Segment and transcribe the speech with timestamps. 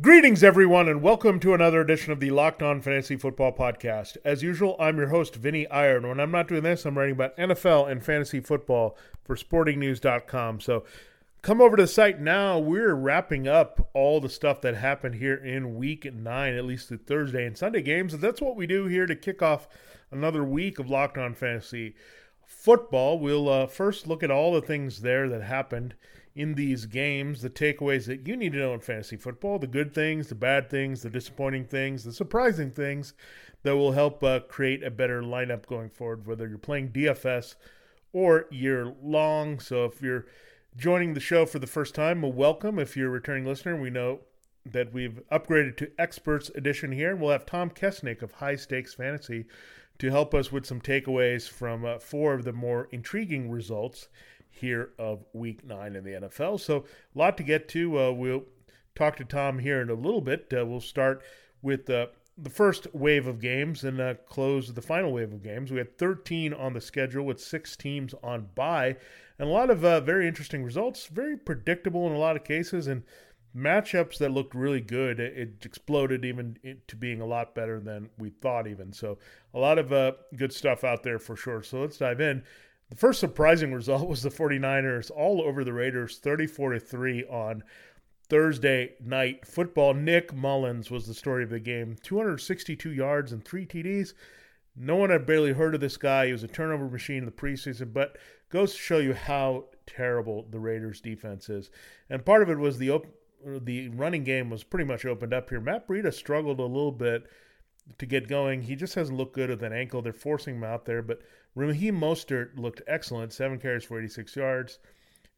[0.00, 4.16] Greetings, everyone, and welcome to another edition of the Locked On Fantasy Football Podcast.
[4.24, 6.00] As usual, I'm your host, Vinnie Iyer.
[6.00, 10.58] When I'm not doing this, I'm writing about NFL and fantasy football for sportingnews.com.
[10.58, 10.82] So
[11.42, 12.58] come over to the site now.
[12.58, 16.98] We're wrapping up all the stuff that happened here in week nine, at least the
[16.98, 18.14] Thursday and Sunday games.
[18.14, 19.68] And that's what we do here to kick off
[20.10, 21.94] another week of Locked On Fantasy
[22.44, 23.20] Football.
[23.20, 25.94] We'll uh, first look at all the things there that happened
[26.34, 29.94] in these games, the takeaways that you need to know in fantasy football, the good
[29.94, 33.14] things, the bad things, the disappointing things, the surprising things
[33.62, 37.54] that will help uh, create a better lineup going forward, whether you're playing DFS
[38.12, 39.60] or year long.
[39.60, 40.26] So if you're
[40.76, 42.78] joining the show for the first time, well, welcome.
[42.78, 44.20] If you're a returning listener, we know
[44.66, 48.94] that we've upgraded to Experts Edition here, and we'll have Tom Kessenich of High Stakes
[48.94, 49.44] Fantasy
[49.98, 54.08] to help us with some takeaways from uh, four of the more intriguing results
[54.54, 56.60] here of week nine in the NFL.
[56.60, 56.84] So,
[57.14, 57.98] a lot to get to.
[57.98, 58.44] Uh, we'll
[58.94, 60.52] talk to Tom here in a little bit.
[60.56, 61.22] Uh, we'll start
[61.62, 62.06] with uh,
[62.36, 65.70] the first wave of games and uh, close the final wave of games.
[65.70, 68.96] We had 13 on the schedule with six teams on bye,
[69.38, 72.86] and a lot of uh, very interesting results, very predictable in a lot of cases,
[72.86, 73.02] and
[73.56, 75.20] matchups that looked really good.
[75.20, 76.56] It exploded even
[76.86, 78.92] to being a lot better than we thought, even.
[78.92, 79.18] So,
[79.52, 81.62] a lot of uh, good stuff out there for sure.
[81.62, 82.42] So, let's dive in.
[82.90, 87.64] The first surprising result was the 49ers all over the Raiders 34 to 3 on
[88.28, 89.94] Thursday night football.
[89.94, 91.96] Nick Mullens was the story of the game.
[92.02, 94.12] 262 yards and 3 TDs.
[94.76, 96.26] No one had barely heard of this guy.
[96.26, 98.18] He was a turnover machine in the preseason, but
[98.48, 101.70] goes to show you how terrible the Raiders defense is.
[102.10, 103.06] And part of it was the op-
[103.44, 105.60] the running game was pretty much opened up here.
[105.60, 107.26] Matt Breida struggled a little bit
[107.98, 108.62] to get going.
[108.62, 110.02] He just hasn't looked good with an ankle.
[110.02, 111.20] They're forcing him out there, but
[111.54, 114.78] Raheem Mostert looked excellent, seven carries for 86 yards,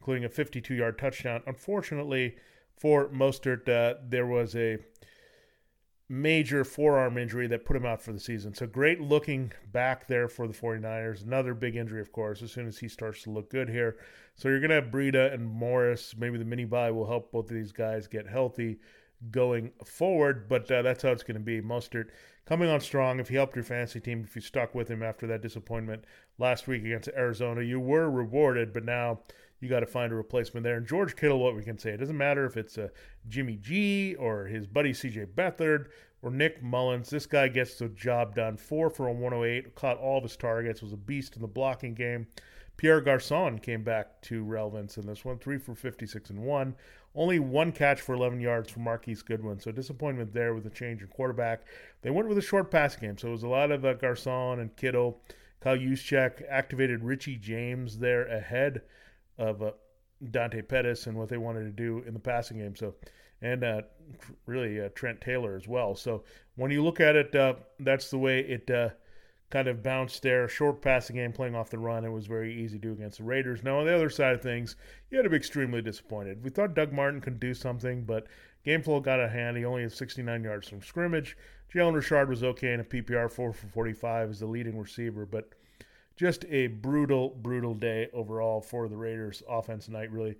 [0.00, 1.42] including a 52 yard touchdown.
[1.46, 2.36] Unfortunately
[2.76, 4.78] for Mostert, uh, there was a
[6.08, 8.54] major forearm injury that put him out for the season.
[8.54, 11.24] So great looking back there for the 49ers.
[11.24, 13.96] Another big injury, of course, as soon as he starts to look good here.
[14.36, 16.14] So you're going to have Breida and Morris.
[16.16, 18.78] Maybe the mini bye will help both of these guys get healthy
[19.30, 21.60] going forward, but uh, that's how it's going to be.
[21.60, 22.08] Mostert
[22.46, 23.18] coming on strong.
[23.20, 26.04] If he helped your fantasy team, if you stuck with him after that disappointment
[26.38, 29.20] last week against Arizona, you were rewarded, but now
[29.60, 30.76] you got to find a replacement there.
[30.76, 32.88] And George Kittle, what we can say, it doesn't matter if it's a uh,
[33.28, 35.86] Jimmy G or his buddy CJ Beathard
[36.22, 37.10] or Nick Mullens.
[37.10, 38.56] This guy gets the job done.
[38.56, 41.94] Four for a 108, caught all of his targets, was a beast in the blocking
[41.94, 42.26] game.
[42.76, 46.74] Pierre Garcon came back to relevance in this one, three for 56 and one.
[47.16, 49.58] Only one catch for 11 yards for Marquise Goodwin.
[49.58, 51.62] So disappointment there with the change in quarterback.
[52.02, 53.16] They went with a short pass game.
[53.16, 55.22] So it was a lot of uh, Garcon and Kittle.
[55.60, 58.82] Kyle Juszczyk activated Richie James there ahead
[59.38, 59.70] of uh,
[60.30, 62.76] Dante Pettis and what they wanted to do in the passing game.
[62.76, 62.94] So,
[63.40, 63.82] and uh,
[64.44, 65.94] really uh, Trent Taylor as well.
[65.94, 66.22] So
[66.56, 68.90] when you look at it, uh, that's the way it uh,
[69.50, 70.48] kind of bounced there.
[70.48, 72.04] Short passing game, playing off the run.
[72.04, 73.62] It was very easy to do against the Raiders.
[73.62, 74.76] Now, on the other side of things,
[75.10, 76.42] you had to be extremely disappointed.
[76.42, 78.26] We thought Doug Martin could do something, but
[78.64, 79.56] game flow got a hand.
[79.56, 81.36] He only had 69 yards from scrimmage.
[81.72, 85.50] Jalen Richard was okay in a PPR, 4 for 45 as the leading receiver, but
[86.16, 90.36] just a brutal, brutal day overall for the Raiders offense tonight, really.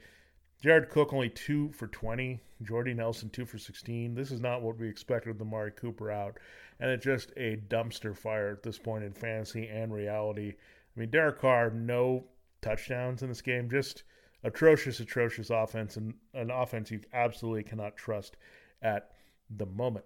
[0.61, 2.41] Jared Cook only two for 20.
[2.63, 4.15] Jordy Nelson two for 16.
[4.15, 6.39] This is not what we expected with Amari Cooper out
[6.81, 10.55] and it's just a dumpster fire at this point in fantasy and reality.
[10.97, 12.25] I mean, Derek Carr, no
[12.63, 14.05] touchdowns in this game, just
[14.45, 18.37] atrocious, atrocious offense and an offense you absolutely cannot trust
[18.83, 19.11] at
[19.57, 20.05] the moment.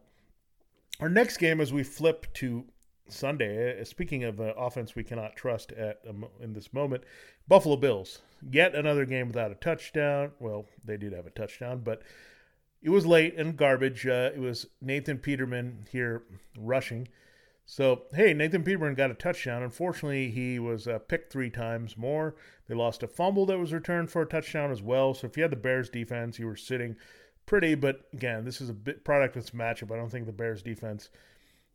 [1.00, 2.64] Our next game, as we flip to
[3.11, 7.05] Sunday, uh, speaking of uh, offense we cannot trust at um, in this moment,
[7.49, 8.21] Buffalo Bills.
[8.51, 10.33] Yet another game without a touchdown.
[10.41, 12.03] Well, they did have a touchdown, but
[12.83, 14.07] it was late and garbage.
[14.07, 16.23] Uh, it was Nathan Peterman here
[16.59, 17.09] rushing.
[17.67, 19.63] So, hey, Nathan Peterman got a touchdown.
[19.63, 22.35] Unfortunately, he was uh, picked three times more.
[22.67, 25.15] They lost a fumble that was returned for a touchdown as well.
[25.15, 26.97] So, if you had the Bears defense, you were sitting
[27.47, 27.75] pretty.
[27.75, 29.93] But again, this is a bit product of this matchup.
[29.93, 31.11] I don't think the Bears defense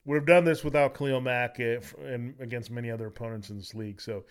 [0.06, 3.74] would have done this without Khalil Mack if, and against many other opponents in this
[3.74, 4.00] league.
[4.00, 4.24] So,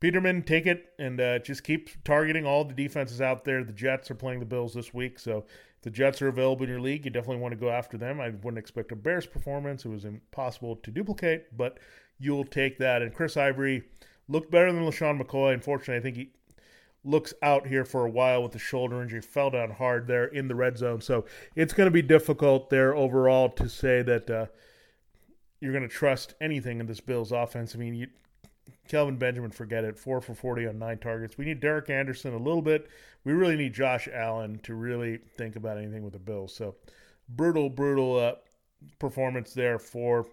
[0.00, 3.64] Peterman, take it and uh, just keep targeting all the defenses out there.
[3.64, 5.44] The Jets are playing the Bills this week, so
[5.82, 8.20] the Jets are available in your league, you definitely want to go after them.
[8.20, 11.78] I wouldn't expect a Bears performance; it was impossible to duplicate, but
[12.18, 13.02] you'll take that.
[13.02, 13.84] And Chris Ivory
[14.28, 15.54] looked better than LeSean McCoy.
[15.54, 16.30] Unfortunately, I think he
[17.04, 19.20] looks out here for a while with the shoulder injury.
[19.20, 21.24] Fell down hard there in the red zone, so
[21.54, 24.30] it's going to be difficult there overall to say that.
[24.30, 24.46] Uh,
[25.60, 27.74] you're going to trust anything in this Bills offense.
[27.74, 28.06] I mean, you,
[28.88, 29.98] Kelvin Benjamin, forget it.
[29.98, 31.36] Four for 40 on nine targets.
[31.36, 32.88] We need Derek Anderson a little bit.
[33.24, 36.54] We really need Josh Allen to really think about anything with the Bills.
[36.54, 36.76] So,
[37.28, 38.34] brutal, brutal uh,
[38.98, 40.26] performance there for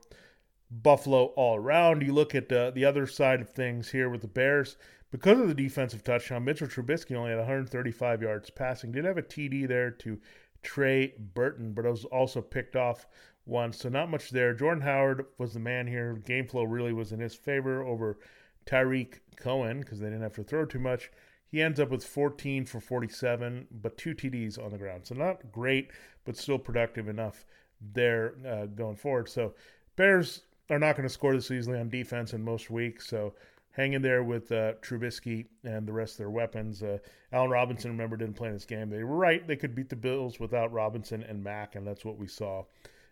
[0.72, 2.01] Buffalo all around.
[2.01, 4.77] You look at uh, the other side of things here with the Bears.
[5.12, 8.92] Because of the defensive touchdown, Mitchell Trubisky only had 135 yards passing.
[8.92, 10.19] Did have a TD there to
[10.62, 13.07] Trey Burton, but it was also picked off
[13.46, 13.80] once.
[13.80, 14.54] So not much there.
[14.54, 16.14] Jordan Howard was the man here.
[16.14, 18.18] Game flow really was in his favor over
[18.66, 21.12] Tarik Cohen because they didn't have to throw too much.
[21.48, 25.06] He ends up with 14 for 47, but two TDs on the ground.
[25.06, 25.92] So not great,
[26.26, 27.46] but still productive enough
[27.80, 29.30] there uh, going forward.
[29.30, 29.54] So
[29.96, 33.08] Bears are not going to score this easily on defense in most weeks.
[33.08, 33.36] So
[33.72, 36.82] hang in there with uh, Trubisky and the rest of their weapons.
[36.82, 36.98] Uh,
[37.32, 38.90] Allen Robinson, remember, didn't play in this game.
[38.90, 39.46] They were right.
[39.46, 42.64] They could beat the Bills without Robinson and Mack, and that's what we saw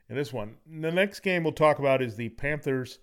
[0.10, 0.58] in this one.
[0.66, 3.00] The next game we'll talk about is the Panthers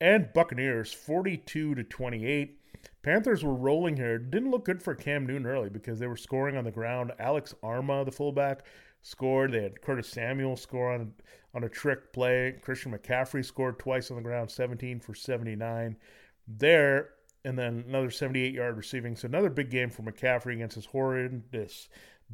[0.00, 2.60] and Buccaneers, 42 to 28.
[3.02, 4.18] Panthers were rolling here.
[4.18, 7.12] Didn't look good for Cam Newton early because they were scoring on the ground.
[7.18, 8.64] Alex Armah, the fullback,
[9.02, 9.52] scored.
[9.52, 11.12] They had Curtis Samuel score on
[11.54, 12.58] on a trick play.
[12.60, 15.96] Christian McCaffrey scored twice on the ground, 17 for 79
[16.48, 17.10] there,
[17.44, 19.16] and then another 78 yard receiving.
[19.16, 21.88] So another big game for McCaffrey against his horrendous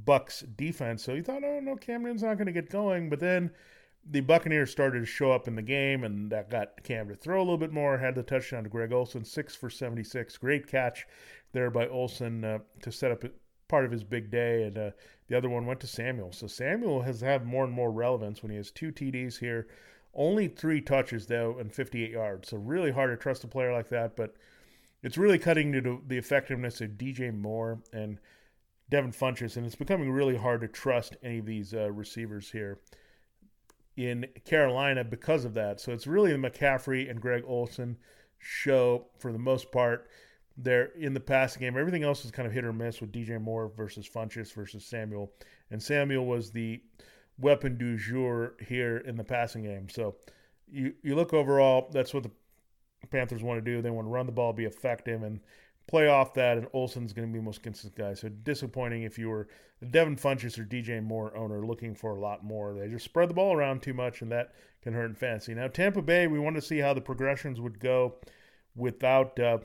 [0.05, 1.05] Bucks defense.
[1.05, 3.51] So you thought, oh no, Cam Newton's not going to get going, but then
[4.09, 7.39] the Buccaneers started to show up in the game, and that got Cam to throw
[7.39, 7.99] a little bit more.
[7.99, 10.37] Had the touchdown to Greg Olsen, six for 76.
[10.39, 11.07] Great catch
[11.53, 13.25] there by Olsen uh, to set up
[13.69, 14.91] part of his big day, and uh,
[15.29, 16.33] the other one went to Samuel.
[16.33, 19.69] So Samuel has had more and more relevance when he has two TDs here,
[20.15, 22.49] only three touches though, and 58 yards.
[22.49, 24.35] So really hard to trust a player like that, but
[25.03, 28.19] it's really cutting to the effectiveness of DJ Moore and
[28.91, 32.81] Devin Funchess, and it's becoming really hard to trust any of these uh, receivers here
[33.97, 35.81] in Carolina because of that.
[35.81, 37.97] So it's really the McCaffrey and Greg Olsen
[38.39, 40.09] show for the most part.
[40.57, 41.79] They're in the passing game.
[41.79, 45.33] Everything else is kind of hit or miss with DJ Moore versus Funchess versus Samuel.
[45.71, 46.83] And Samuel was the
[47.39, 49.89] weapon du jour here in the passing game.
[49.89, 50.17] So
[50.71, 52.31] you, you look overall, that's what the
[53.11, 53.81] Panthers want to do.
[53.81, 55.41] They want to run the ball, be effective, and
[55.91, 58.15] play off that, and Olsen's going to be the most consistent guy.
[58.15, 59.49] So disappointing if you were
[59.81, 62.73] the Devin Funchess or DJ Moore owner looking for a lot more.
[62.75, 65.53] They just spread the ball around too much, and that can hurt in fantasy.
[65.53, 68.15] Now, Tampa Bay, we want to see how the progressions would go
[68.77, 69.59] without uh,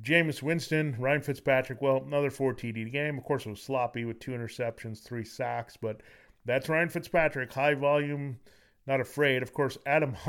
[0.00, 1.82] Jameis Winston, Ryan Fitzpatrick.
[1.82, 3.18] Well, another four TD game.
[3.18, 6.00] Of course, it was sloppy with two interceptions, three sacks, but
[6.46, 8.38] that's Ryan Fitzpatrick, high volume,
[8.86, 9.42] not afraid.
[9.42, 10.14] Of course, Adam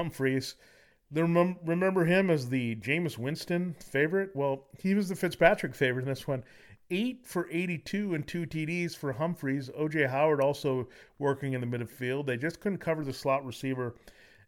[1.12, 4.36] Humphries– remember him as the Jameis Winston favorite?
[4.36, 6.44] Well, he was the Fitzpatrick favorite in this one.
[6.92, 9.70] Eight for 82 and two TDs for Humphries.
[9.70, 12.26] OJ Howard also working in the midfield.
[12.26, 13.96] They just couldn't cover the slot receiver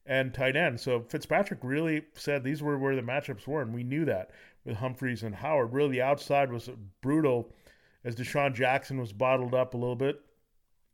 [0.05, 0.79] and tight end.
[0.79, 4.31] So Fitzpatrick really said these were where the matchups were, and we knew that
[4.65, 5.73] with Humphries and Howard.
[5.73, 6.69] Really, the outside was
[7.01, 7.51] brutal
[8.03, 10.21] as DeSean Jackson was bottled up a little bit.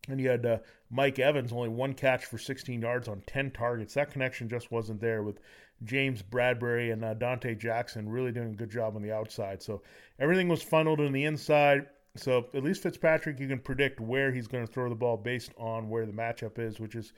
[0.10, 0.58] And you had uh,
[0.90, 3.94] Mike Evans, only one catch for 16 yards on 10 targets.
[3.94, 5.40] That connection just wasn't there with
[5.84, 9.62] James Bradberry and uh, Donte Jackson really doing a good job on the outside.
[9.62, 9.82] So
[10.20, 11.88] everything was funneled in the inside.
[12.16, 15.52] So at least Fitzpatrick, you can predict where he's going to throw the ball based
[15.58, 17.14] on where the matchup is, which is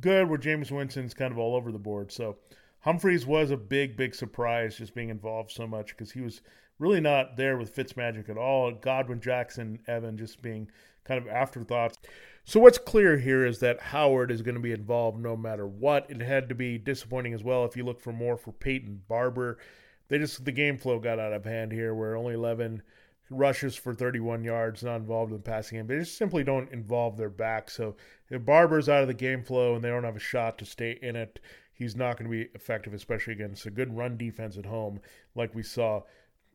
[0.00, 0.28] good.
[0.28, 2.12] Where Jameis Winston's kind of all over the board.
[2.12, 2.36] So
[2.80, 6.40] Humphries was a big, big surprise just being involved so much because he was
[6.78, 8.72] really not there with Fitzmagic at all.
[8.72, 10.70] Godwin, Jackson, Evan just being
[11.04, 11.98] kind of afterthoughts.
[12.44, 16.06] So what's clear here is that Howard is going to be involved no matter what.
[16.08, 19.58] It had to be disappointing as well if you look for more for Peyton Barber.
[20.08, 22.82] They just the game flow got out of hand here, where only 11
[23.30, 25.86] rushes for 31 yards, not involved in the passing game.
[25.88, 27.70] They just simply don't involve their back.
[27.70, 27.96] So
[28.30, 30.98] if Barber's out of the game flow and they don't have a shot to stay
[31.02, 31.40] in it,
[31.72, 35.00] he's not going to be effective, especially against a good run defense at home,
[35.34, 36.02] like we saw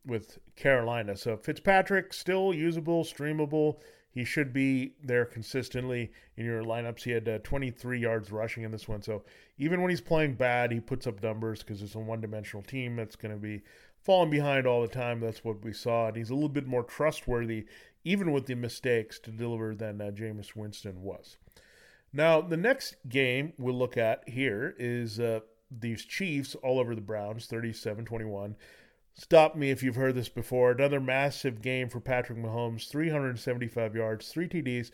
[0.06, 1.16] with Carolina.
[1.16, 3.80] So Fitzpatrick still usable, streamable.
[4.12, 7.04] He should be there consistently in your lineups.
[7.04, 9.02] He had uh, 23 yards rushing in this one.
[9.02, 9.24] So
[9.58, 12.98] even when he's playing bad, he puts up numbers because it's a one dimensional team
[12.98, 13.62] that's going to be
[14.04, 15.22] falling behind all the time.
[15.22, 16.08] That's what we saw.
[16.08, 17.66] And he's a little bit more trustworthy,
[18.04, 21.38] even with the mistakes, to deliver than uh, Jameis Winston was.
[22.12, 25.40] Now, the next game we'll look at here is uh,
[25.72, 28.56] these Chiefs all over the Browns, 37 21.
[29.14, 30.72] Stop me if you've heard this before.
[30.72, 34.92] Another massive game for Patrick Mahomes, 375 yards, three TDs.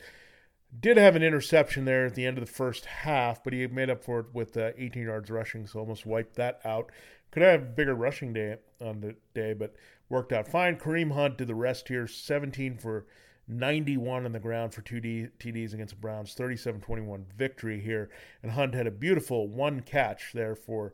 [0.80, 3.88] Did have an interception there at the end of the first half, but he made
[3.88, 6.90] up for it with uh, 18 yards rushing, so almost wiped that out.
[7.30, 9.74] Could have a bigger rushing day on the day, but
[10.08, 10.76] worked out fine.
[10.76, 13.06] Kareem Hunt did the rest here, 17 for
[13.48, 18.10] 91 on the ground for two D, TDs against the Browns, 37-21 victory here.
[18.42, 20.92] And Hunt had a beautiful one catch there for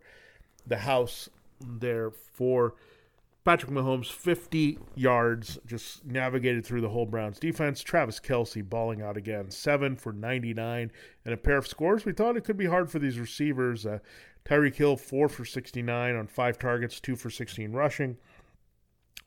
[0.66, 1.28] the house
[1.60, 2.74] there for
[3.44, 7.82] Patrick Mahomes, 50 yards, just navigated through the whole Browns defense.
[7.82, 10.90] Travis Kelce balling out again, 7 for 99,
[11.26, 12.06] and a pair of scores.
[12.06, 13.84] We thought it could be hard for these receivers.
[13.84, 13.98] Uh,
[14.46, 18.16] Tyreek Hill, 4 for 69 on 5 targets, 2 for 16 rushing.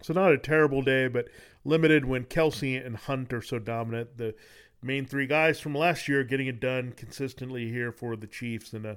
[0.02, 1.28] So not a terrible day, but
[1.64, 4.18] limited when Kelce and Hunt are so dominant.
[4.18, 4.34] The
[4.82, 8.74] main three guys from last year getting it done consistently here for the Chiefs.
[8.74, 8.96] And uh,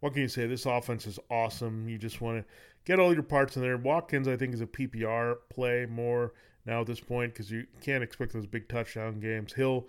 [0.00, 0.46] what can you say?
[0.46, 1.88] This offense is awesome.
[1.88, 2.52] You just want to
[2.90, 3.76] get all your parts in there.
[3.76, 6.32] Watkins, I think, is a PPR play more
[6.66, 9.52] now at this point because you can't expect those big touchdown games.
[9.52, 9.86] Hill,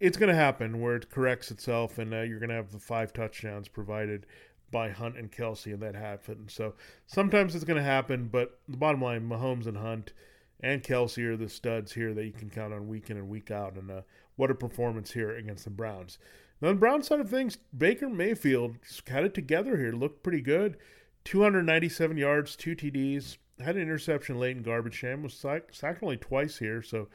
[0.00, 2.78] it's going to happen where it corrects itself, and uh, you're going to have the
[2.78, 4.24] five touchdowns provided
[4.70, 6.50] by Hunt and Kelce, and that happened.
[6.50, 6.72] So
[7.06, 10.14] sometimes it's going to happen, but the bottom line, Mahomes and Hunt
[10.60, 13.50] and Kelce are the studs here that you can count on week in and week
[13.50, 13.74] out.
[13.74, 14.00] And uh,
[14.36, 16.16] what a performance here against the Browns.
[16.62, 20.40] Now, on the Brown side of things, Baker Mayfield had it together here, looked pretty
[20.40, 20.78] good.
[21.24, 26.58] 297 yards, two TDs, had an interception late in garbage time, was sacked only twice
[26.58, 27.08] here, so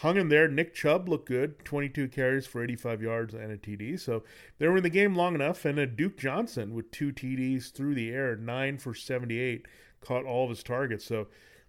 [0.00, 0.48] hung in there.
[0.48, 3.98] Nick Chubb looked good, 22 carries for 85 yards and a TD.
[4.00, 4.22] So
[4.58, 5.64] they were in the game long enough.
[5.64, 9.66] And a Duke Johnson with two TDs through the air, nine for 78,
[10.00, 11.04] caught all of his targets.
[11.04, 11.28] So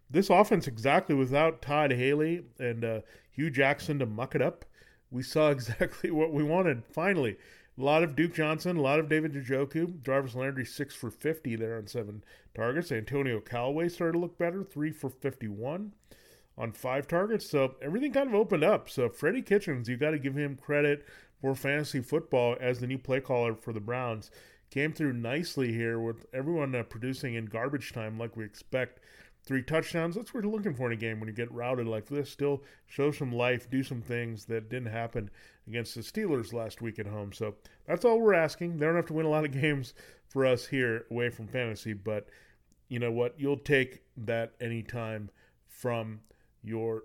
[0.10, 3.00] this offense exactly without Todd Haley and uh,
[3.32, 4.66] Hue Jackson to muck it up.
[5.10, 6.84] We saw exactly what we wanted.
[6.86, 7.38] Finally,
[7.78, 10.02] a lot of Duke Johnson, a lot of David Njoku.
[10.02, 12.24] Jarvis Landry six for 50 there on seven
[12.54, 12.92] targets.
[12.92, 15.94] Antonio Callaway started to look better, three for 51
[16.58, 17.50] on five targets.
[17.50, 18.90] So everything kind of opened up.
[18.90, 21.06] So Freddie Kitchens, you got to give him credit
[21.40, 24.32] for fantasy football as the new play caller for the Browns.
[24.70, 29.00] Came through nicely here with everyone uh, producing in garbage time like we expect.
[29.44, 30.16] Three touchdowns.
[30.16, 32.30] That's what you're looking for in a game when you get routed like this.
[32.30, 35.32] Still show some life, do some things that didn't happen
[35.68, 37.34] against the Steelers last week at home.
[37.34, 37.56] So
[37.88, 38.78] that's all we're asking.
[38.78, 39.94] They don't have to win a lot of games
[40.28, 42.28] for us here away from fantasy, but
[42.88, 43.36] you know what?
[43.38, 45.30] You'll take that anytime
[45.68, 46.22] from
[46.64, 47.04] your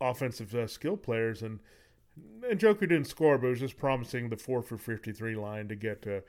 [0.00, 1.42] offensive uh, skill players.
[1.42, 1.60] And,
[2.42, 6.20] Njoku didn't score, but was just promising the 4 for 53 line to get uh,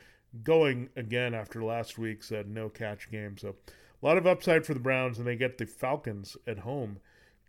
[0.44, 3.38] going again after last week's uh, no catch game.
[3.38, 3.56] So
[4.02, 7.00] a lot of upside for the Browns, and they get the Falcons at home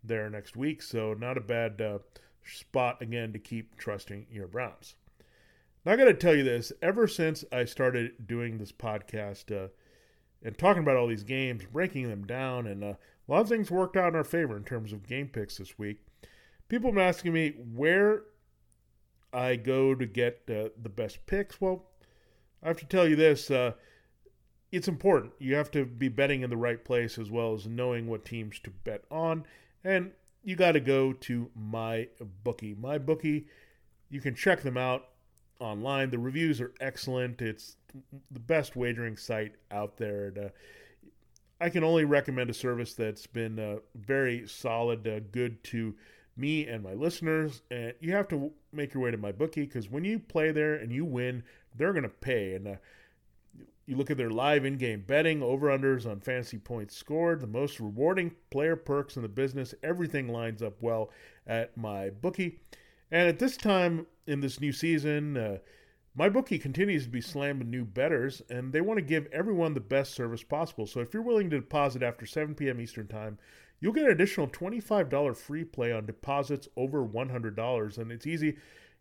[0.02, 0.82] there next week.
[0.82, 1.98] So not a bad uh,
[2.44, 4.94] spot again to keep trusting your Browns.
[5.84, 9.68] Now I got to tell you this: ever since I started doing this podcast uh,
[10.42, 12.94] and talking about all these games, breaking them down, and uh,
[13.28, 15.78] a lot of things worked out in our favor in terms of game picks this
[15.78, 15.98] week.
[16.68, 18.22] People have been asking me where
[19.32, 21.60] I go to get uh, the best picks.
[21.60, 21.86] Well,
[22.62, 23.50] I have to tell you this.
[23.50, 23.72] Uh,
[24.70, 25.32] it's important.
[25.38, 28.58] You have to be betting in the right place as well as knowing what teams
[28.60, 29.44] to bet on.
[29.84, 30.12] And
[30.44, 32.08] you got to go to my
[32.44, 32.74] bookie.
[32.74, 33.46] My bookie,
[34.10, 35.08] you can check them out
[35.60, 36.10] online.
[36.10, 37.40] The reviews are excellent.
[37.40, 37.76] It's
[38.30, 40.26] the best wagering site out there.
[40.26, 40.48] And, uh,
[41.60, 45.94] I can only recommend a service that's been uh, very solid, uh, good to
[46.36, 47.62] me and my listeners.
[47.70, 50.74] And you have to make your way to my bookie because when you play there
[50.74, 51.44] and you win,
[51.76, 52.54] they're going to pay.
[52.54, 52.74] And uh,
[53.92, 57.46] you look at their live in game betting, over unders on fantasy points scored, the
[57.46, 59.74] most rewarding player perks in the business.
[59.82, 61.10] Everything lines up well
[61.46, 62.58] at my bookie.
[63.10, 65.58] And at this time in this new season, uh,
[66.14, 69.80] my bookie continues to be slamming new betters, and they want to give everyone the
[69.80, 70.86] best service possible.
[70.86, 72.80] So if you're willing to deposit after 7 p.m.
[72.80, 73.38] Eastern Time,
[73.80, 77.98] you'll get an additional $25 free play on deposits over $100.
[77.98, 78.56] And it's easy.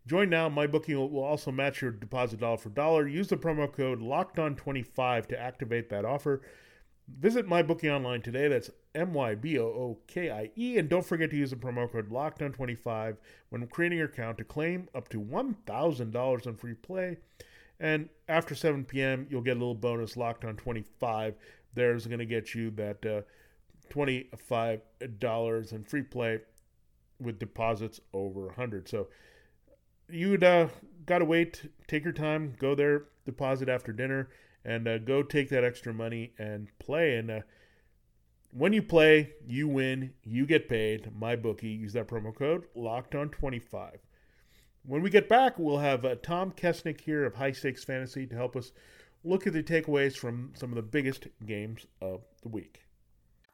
[0.08, 0.50] Join now.
[0.50, 3.08] My bookie will also match your deposit dollar for dollar.
[3.08, 6.42] Use the promo code LOCKEDON25 to activate that offer.
[7.20, 8.48] Visit MyBookie online today.
[8.48, 10.78] That's M Y B O O K I E.
[10.78, 13.18] And don't forget to use the promo code LOCKDOWN25
[13.50, 17.18] when creating your account to claim up to $1,000 in free play.
[17.80, 21.36] And after 7 p.m., you'll get a little bonus locked on 25.
[21.74, 23.22] There's going to get you that uh,
[23.92, 26.40] $25 in free play
[27.20, 29.08] with deposits over 100 So
[30.12, 30.68] you'd uh,
[31.06, 34.30] got to wait, take your time, go there, deposit after dinner,
[34.64, 37.16] and uh, go take that extra money and play.
[37.16, 37.40] And uh,
[38.52, 41.12] when you play, you win, you get paid.
[41.18, 44.00] My bookie, use that promo code locked on 25.
[44.84, 48.36] When we get back, we'll have uh, Tom Kessenich here of High Stakes Fantasy to
[48.36, 48.72] help us
[49.24, 52.82] look at the takeaways from some of the biggest games of the week.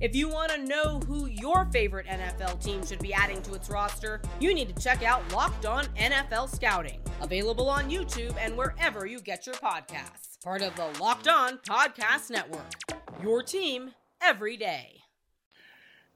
[0.00, 3.70] If you want to know who your favorite NFL team should be adding to its
[3.70, 9.06] roster, you need to check out Locked On NFL Scouting, available on YouTube and wherever
[9.06, 10.42] you get your podcasts.
[10.42, 12.72] Part of the Locked On Podcast Network.
[13.22, 15.00] Your team every day.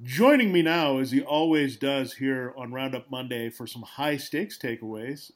[0.02, 4.58] Joining me now, as he always does here on Roundup Monday for some high stakes
[4.58, 5.30] takeaways,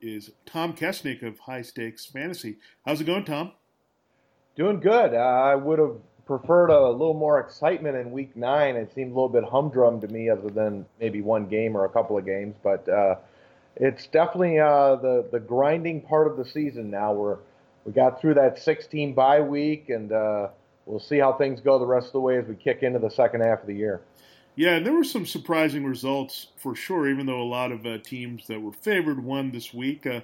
[0.00, 2.58] is Tom Kessenich of High Stakes Fantasy.
[2.84, 3.52] How's it going, Tom?
[4.56, 5.14] Doing good.
[5.14, 8.76] Uh, I would have preferred a little more excitement in week nine.
[8.76, 11.88] It seemed a little bit humdrum to me, other than maybe one game or a
[11.88, 12.56] couple of games.
[12.62, 13.16] But uh,
[13.76, 17.12] it's definitely uh, the the grinding part of the season now.
[17.12, 17.38] We're
[17.84, 20.48] we got through that 16 bye week, and uh,
[20.86, 23.10] we'll see how things go the rest of the way as we kick into the
[23.10, 24.00] second half of the year.
[24.56, 27.08] Yeah, and there were some surprising results for sure.
[27.08, 30.06] Even though a lot of uh, teams that were favored won this week.
[30.06, 30.20] Uh,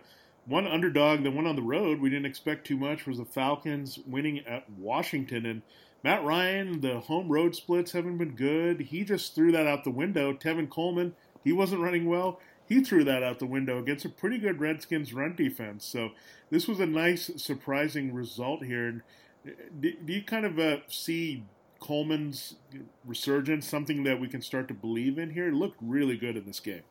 [0.46, 3.98] one underdog that went on the road, we didn't expect too much, was the Falcons
[4.06, 5.46] winning at Washington.
[5.46, 5.62] And
[6.02, 8.80] Matt Ryan, the home road splits haven't been good.
[8.80, 10.32] He just threw that out the window.
[10.32, 12.40] Tevin Coleman, he wasn't running well.
[12.66, 15.84] He threw that out the window against a pretty good Redskins run defense.
[15.84, 16.10] So
[16.50, 19.04] this was a nice, surprising result here.
[19.44, 21.44] Do, do you kind of uh, see
[21.80, 22.56] Coleman's
[23.04, 25.48] resurgence something that we can start to believe in here?
[25.48, 26.82] It looked really good in this game.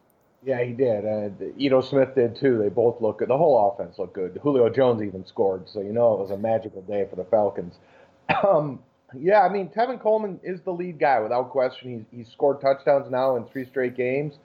[0.43, 1.06] Yeah, he did.
[1.06, 2.58] Uh, Ito Smith did too.
[2.58, 3.30] They both look good.
[3.30, 4.39] The whole offense looked good.
[4.41, 7.76] Julio Jones even scored, so you know it was a magical day for the Falcons.
[8.48, 8.80] Um,
[9.17, 12.06] yeah, I mean, Tevin Coleman is the lead guy without question.
[12.12, 14.36] He's, he's scored touchdowns now in three straight games.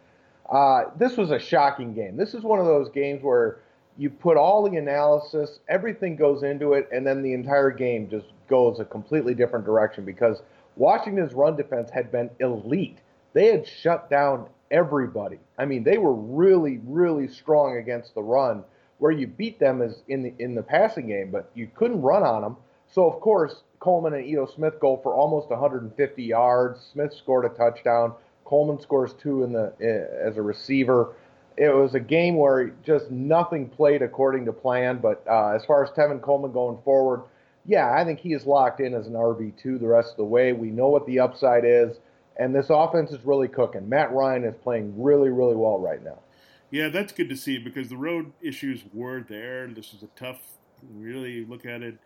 [0.50, 2.16] Uh, this was a shocking game.
[2.16, 3.58] This is one of those games where
[3.96, 8.26] you put all the analysis, everything goes into it, and then the entire game just
[8.48, 10.42] goes a completely different direction because
[10.76, 12.98] Washington's run defense had been elite.
[13.32, 15.38] They had shut down everybody.
[15.58, 18.64] I mean, they were really, really strong against the run.
[18.98, 22.22] Where you beat them is in the in the passing game, but you couldn't run
[22.22, 22.56] on them.
[22.88, 26.80] So of course, Coleman and Ito Smith go for almost 150 yards.
[26.94, 28.14] Smith scored a touchdown.
[28.46, 31.14] Coleman scores two in the eh, as a receiver.
[31.58, 35.00] It was a game where just nothing played according to plan.
[35.02, 37.24] But uh, as far as Tevin Coleman going forward,
[37.66, 40.24] yeah, I think he is locked in as an RB two the rest of the
[40.24, 40.54] way.
[40.54, 41.98] We know what the upside is,
[42.38, 43.86] and this offense is really cooking.
[43.86, 46.20] Matt Ryan is playing really, really well right now.
[46.70, 49.66] Yeah, that's good to see because the road issues were there.
[49.66, 50.40] This was a tough,
[50.90, 51.98] really look at it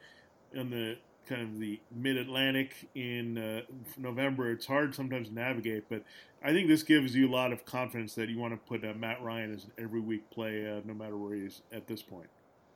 [0.52, 0.96] in the
[1.28, 3.60] kind of the mid Atlantic in uh,
[3.96, 5.84] November, it's hard sometimes to navigate.
[5.88, 6.02] But
[6.42, 8.94] I think this gives you a lot of confidence that you want to put uh,
[8.94, 12.02] Matt Ryan as an every week play, uh, no matter where he is at this
[12.02, 12.28] point.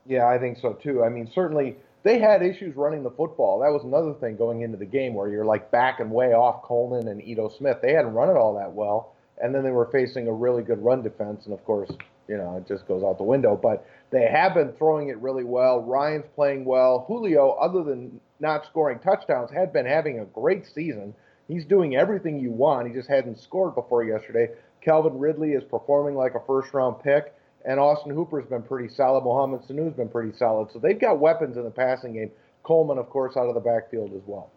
[0.07, 1.05] Yeah, I think so too.
[1.05, 3.61] I mean, certainly they had issues running the football.
[3.61, 7.09] That was another thing going into the game where you're like backing way off Coleman
[7.09, 7.79] and Ito Smith.
[7.81, 10.83] They hadn't run it all that well, and then they were facing a really good
[10.83, 11.91] run defense, and of course,
[12.29, 13.59] you know, it just goes out the window.
[13.61, 15.81] But they have been throwing it really well.
[15.81, 17.05] Ryan's playing well.
[17.09, 21.15] Julio, other than not scoring touchdowns, had been having a great season.
[21.49, 22.89] He's doing everything you want.
[22.89, 24.49] He just hadn't scored before yesterday.
[24.81, 29.25] Calvin Ridley is performing like a first round pick, and Austin Hooper's been pretty solid.
[29.25, 30.71] Mohamed Sanu's been pretty solid.
[30.73, 32.31] So they've got weapons in the passing game.
[32.63, 34.51] Coleman, of course, out of the backfield as well.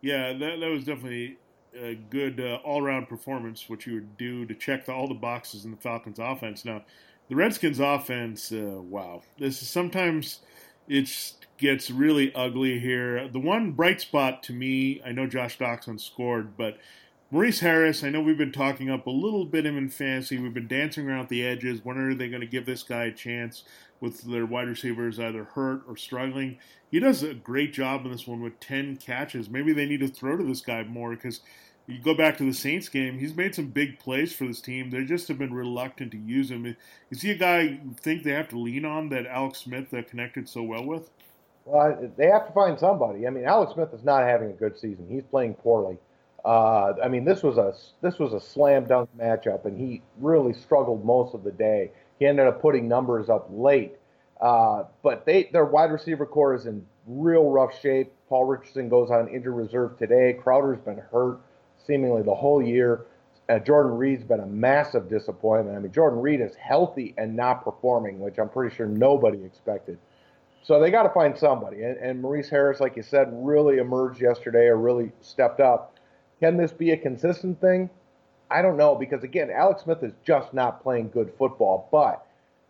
[0.00, 1.38] Yeah, that, that was definitely
[1.80, 5.14] a good uh, all around performance, which you would do to check the, all the
[5.14, 6.64] boxes in the Falcons' offense.
[6.64, 6.82] Now,
[7.28, 10.40] the Redskins' offense, uh, wow, this is sometimes
[10.88, 13.28] it gets really ugly here.
[13.28, 16.78] The one bright spot to me, I know Josh Doctson scored, but
[17.30, 20.38] Maurice Harris, I know we've been talking up a little bit him in fantasy.
[20.38, 21.84] We've been dancing around the edges.
[21.84, 23.64] When are they going to give this guy a chance
[24.00, 26.58] with their wide receivers either hurt or struggling?
[26.90, 29.50] He does a great job in this one with 10 catches.
[29.50, 31.40] Maybe they need to throw to this guy more because
[31.86, 34.90] you go back to the Saints game, he's made some big plays for this team.
[34.90, 36.76] They just have been reluctant to use him.
[37.10, 40.08] Is he a guy you think they have to lean on that Alex Smith that
[40.08, 41.10] connected so well with?
[41.66, 43.26] Well, they have to find somebody.
[43.26, 45.06] I mean, Alex Smith is not having a good season.
[45.10, 45.98] He's playing poorly.
[46.44, 50.52] Uh, I mean, this was a this was a slam dunk matchup, and he really
[50.52, 51.90] struggled most of the day.
[52.18, 53.94] He ended up putting numbers up late,
[54.42, 58.12] uh, but they their wide receiver corps is in real rough shape.
[58.28, 60.38] Paul Richardson goes on injured reserve today.
[60.38, 61.40] Crowder's been hurt
[61.86, 63.06] seemingly the whole year.
[63.48, 65.76] Uh, Jordan Reed's been a massive disappointment.
[65.76, 69.98] I mean, Jordan Reed is healthy and not performing, which I'm pretty sure nobody expected.
[70.62, 71.82] So they got to find somebody.
[71.82, 75.98] And, and Maurice Harris, like you said, really emerged yesterday or really stepped up.
[76.40, 77.90] Can this be a consistent thing?
[78.50, 81.88] I don't know because again, Alex Smith is just not playing good football.
[81.92, 82.24] But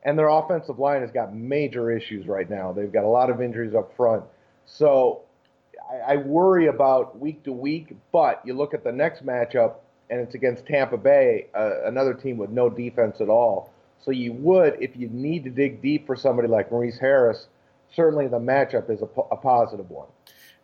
[0.04, 2.72] and their offensive line has got major issues right now.
[2.72, 4.24] They've got a lot of injuries up front.
[4.66, 5.23] So
[5.90, 7.94] I, I worry about week to week.
[8.12, 9.76] But you look at the next matchup,
[10.10, 13.70] and it's against Tampa Bay, uh, another team with no defense at all.
[14.04, 17.46] So you would, if you need to dig deep for somebody like Maurice Harris,
[17.94, 20.08] certainly the matchup is a, a positive one.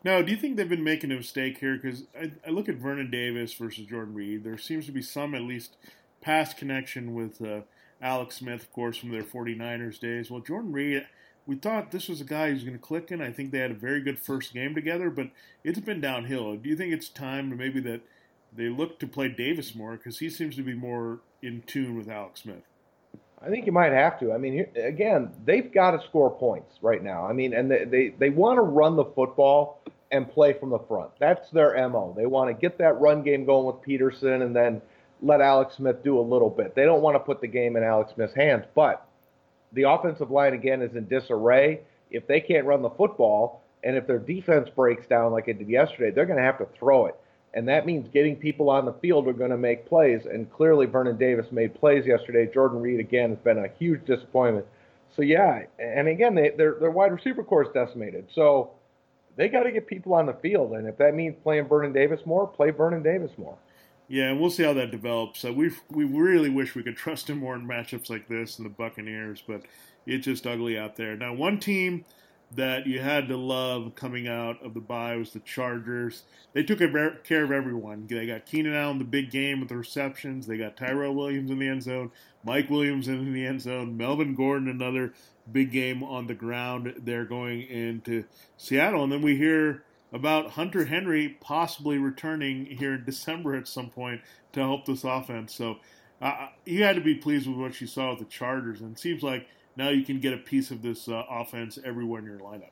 [0.04, 1.76] Now, do you think they've been making a mistake here?
[1.76, 4.44] Because I, I, look at Vernon Davis versus Jordan Reed.
[4.44, 5.76] There seems to be some, at least,
[6.22, 7.60] past connection with uh,
[8.00, 10.30] Alex Smith, of course, from their 49ers days.
[10.30, 11.06] Well, Jordan Reed,
[11.50, 13.20] we thought this was a guy who's going to click in.
[13.20, 15.30] I think they had a very good first game together, but
[15.64, 16.54] it's been downhill.
[16.54, 18.02] Do you think it's time maybe that
[18.56, 22.08] they look to play Davis more because he seems to be more in tune with
[22.08, 22.62] Alex Smith?
[23.42, 24.32] I think you might have to.
[24.32, 27.26] I mean, again, they've got to score points right now.
[27.26, 29.82] I mean, and they, they, they want to run the football
[30.12, 31.10] and play from the front.
[31.18, 32.14] That's their MO.
[32.16, 34.82] They want to get that run game going with Peterson and then
[35.20, 36.76] let Alex Smith do a little bit.
[36.76, 38.66] They don't want to put the game in Alex Smith's hands.
[38.76, 39.04] But
[39.72, 41.80] the offensive line, again, is in disarray.
[42.10, 45.68] If they can't run the football and if their defense breaks down like it did
[45.68, 47.14] yesterday, they're going to have to throw it
[47.54, 50.20] and that means getting people on the field are going to make plays.
[50.30, 52.48] And clearly, Vernon Davis made plays yesterday.
[52.52, 54.66] Jordan Reed again has been a huge disappointment.
[55.16, 58.26] So yeah, and again, they, their their wide receiver corps is decimated.
[58.34, 58.70] So
[59.36, 62.20] they got to get people on the field, and if that means playing Vernon Davis
[62.24, 63.56] more, play Vernon Davis more.
[64.10, 65.44] Yeah, and we'll see how that develops.
[65.44, 68.66] Uh, we we really wish we could trust him more in matchups like this and
[68.66, 69.62] the Buccaneers, but
[70.04, 71.16] it's just ugly out there.
[71.16, 72.04] Now, one team
[72.56, 76.24] that you had to love coming out of the bye was the Chargers.
[76.54, 78.08] They took care of everyone.
[78.08, 80.48] They got Keenan Allen the big game with the receptions.
[80.48, 82.10] They got Tyrell Williams in the end zone,
[82.42, 85.12] Mike Williams in the end zone, Melvin Gordon another
[85.52, 86.92] big game on the ground.
[86.98, 88.24] They're going into
[88.56, 93.90] Seattle, and then we hear about Hunter Henry possibly returning here in December at some
[93.90, 94.20] point
[94.52, 95.54] to help this offense.
[95.54, 95.76] So
[96.20, 98.98] uh, you had to be pleased with what you saw with the Chargers, and it
[98.98, 99.46] seems like
[99.76, 102.70] now you can get a piece of this uh, offense everywhere in your lineup.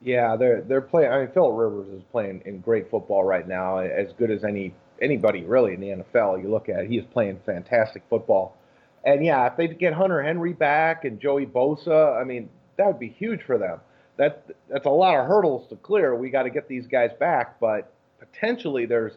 [0.00, 1.12] Yeah, they're they're playing.
[1.12, 4.72] I mean, Philip Rivers is playing in great football right now, as good as any
[5.02, 6.42] anybody really in the NFL.
[6.42, 8.56] You look at it, he is playing fantastic football.
[9.04, 12.98] And yeah, if they get Hunter Henry back and Joey Bosa, I mean, that would
[12.98, 13.80] be huge for them.
[14.18, 16.14] That that's a lot of hurdles to clear.
[16.14, 19.14] We got to get these guys back, but potentially there's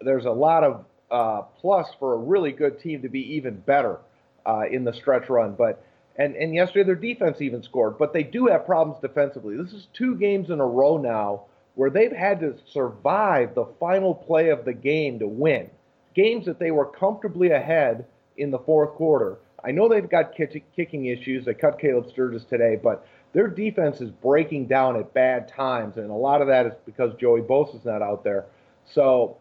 [0.00, 3.98] there's a lot of uh, plus for a really good team to be even better
[4.46, 5.54] uh, in the stretch run.
[5.54, 5.84] But
[6.16, 9.56] and, and yesterday their defense even scored, but they do have problems defensively.
[9.56, 14.14] This is two games in a row now where they've had to survive the final
[14.14, 15.68] play of the game to win.
[16.14, 19.38] Games that they were comfortably ahead in the fourth quarter.
[19.64, 21.44] I know they've got kicking issues.
[21.44, 26.10] They cut Caleb Sturgis today, but their defense is breaking down at bad times, and
[26.10, 28.46] a lot of that is because Joey Bosa's not out there.
[28.92, 29.38] So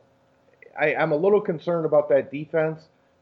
[0.79, 2.81] I, I'm a little concerned about that defense.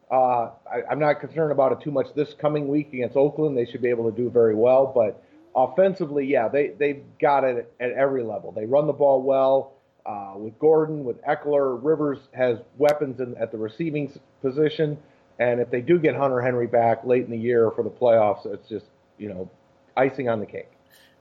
[0.09, 3.57] Uh, I, am not concerned about it too much this coming week against Oakland.
[3.57, 4.91] They should be able to do very well.
[4.93, 5.21] But
[5.55, 8.51] offensively, yeah, they, they've got it at every level.
[8.51, 9.73] They run the ball well
[10.05, 11.79] uh, with Gordon, with Ekeler.
[11.81, 14.97] Rivers has weapons in, at the receiving position.
[15.39, 18.45] And if they do get Hunter Henry back late in the year for the playoffs,
[18.45, 18.85] it's just,
[19.17, 19.49] you know,
[19.97, 20.71] icing on the cake.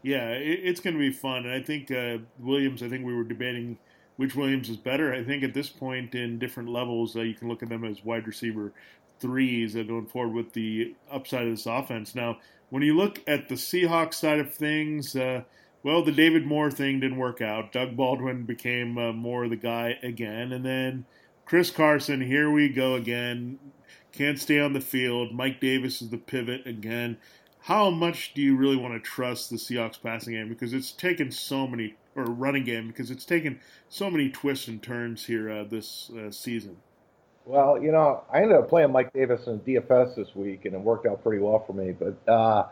[0.02, 1.46] Yeah, it, it's going to be fun.
[1.46, 3.78] And I think uh, Williams, I think we were debating–
[4.20, 5.14] which Williams is better.
[5.14, 8.04] I think at this point in different levels, uh, you can look at them as
[8.04, 8.70] wide receiver
[9.18, 12.14] threes uh, going forward with the upside of this offense.
[12.14, 12.36] Now,
[12.68, 15.44] when you look at the Seahawks side of things, uh,
[15.82, 17.72] well, the David Moore thing didn't work out.
[17.72, 21.06] Doug Baldwin became uh, more the guy again, and then
[21.46, 23.58] Chris Carson, here we go again.
[24.12, 25.32] Can't stay on the field.
[25.32, 27.16] Mike Davis is the pivot again.
[27.62, 30.48] How much do you really want to trust the Seahawks passing game?
[30.48, 34.82] Because it's taken so many or running game because it's taken so many twists and
[34.82, 36.76] turns here uh, this uh, season.
[37.44, 40.80] Well, you know, I ended up playing Mike Davis in DFS this week, and it
[40.80, 41.92] worked out pretty well for me.
[41.92, 42.66] But uh,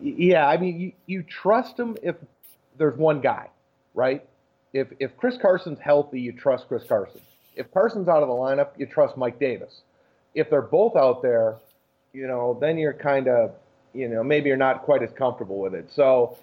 [0.00, 2.16] yeah, I mean, you, you trust him if
[2.78, 3.48] there's one guy,
[3.94, 4.26] right?
[4.72, 7.20] If if Chris Carson's healthy, you trust Chris Carson.
[7.56, 9.80] If Carson's out of the lineup, you trust Mike Davis.
[10.34, 11.56] If they're both out there,
[12.12, 13.52] you know, then you're kind of,
[13.96, 15.90] you know, maybe you're not quite as comfortable with it.
[15.94, 16.36] So,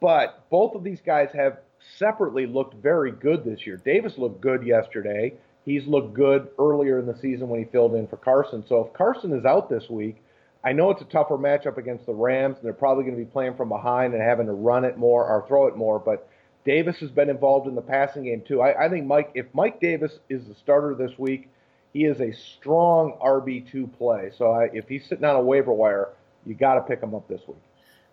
[0.00, 1.58] but both of these guys have
[1.96, 3.76] separately looked very good this year.
[3.76, 5.34] Davis looked good yesterday.
[5.64, 8.64] He's looked good earlier in the season when he filled in for Carson.
[8.66, 10.16] So if Carson is out this week,
[10.64, 13.30] I know it's a tougher matchup against the Rams, and they're probably going to be
[13.30, 15.98] playing from behind and having to run it more or throw it more.
[15.98, 16.28] But
[16.64, 18.60] Davis has been involved in the passing game too.
[18.60, 21.48] I, I think Mike, if Mike Davis is the starter this week,
[21.92, 24.30] he is a strong RB two play.
[24.36, 26.10] So I, if he's sitting on a waiver wire,
[26.48, 27.58] you got to pick them up this week.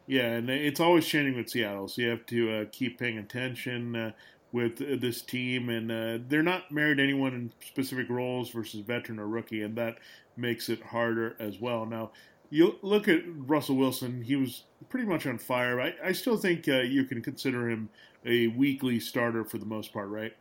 [0.07, 3.95] Yeah, and it's always changing with Seattle, so you have to uh, keep paying attention
[3.95, 4.11] uh,
[4.51, 5.69] with uh, this team.
[5.69, 9.75] And uh, they're not married to anyone in specific roles versus veteran or rookie, and
[9.77, 9.97] that
[10.37, 11.85] makes it harder as well.
[11.85, 12.11] Now,
[12.51, 15.81] you look at Russell Wilson; he was pretty much on fire.
[15.81, 17.89] I, I still think uh, you can consider him
[18.25, 20.33] a weekly starter for the most part, right?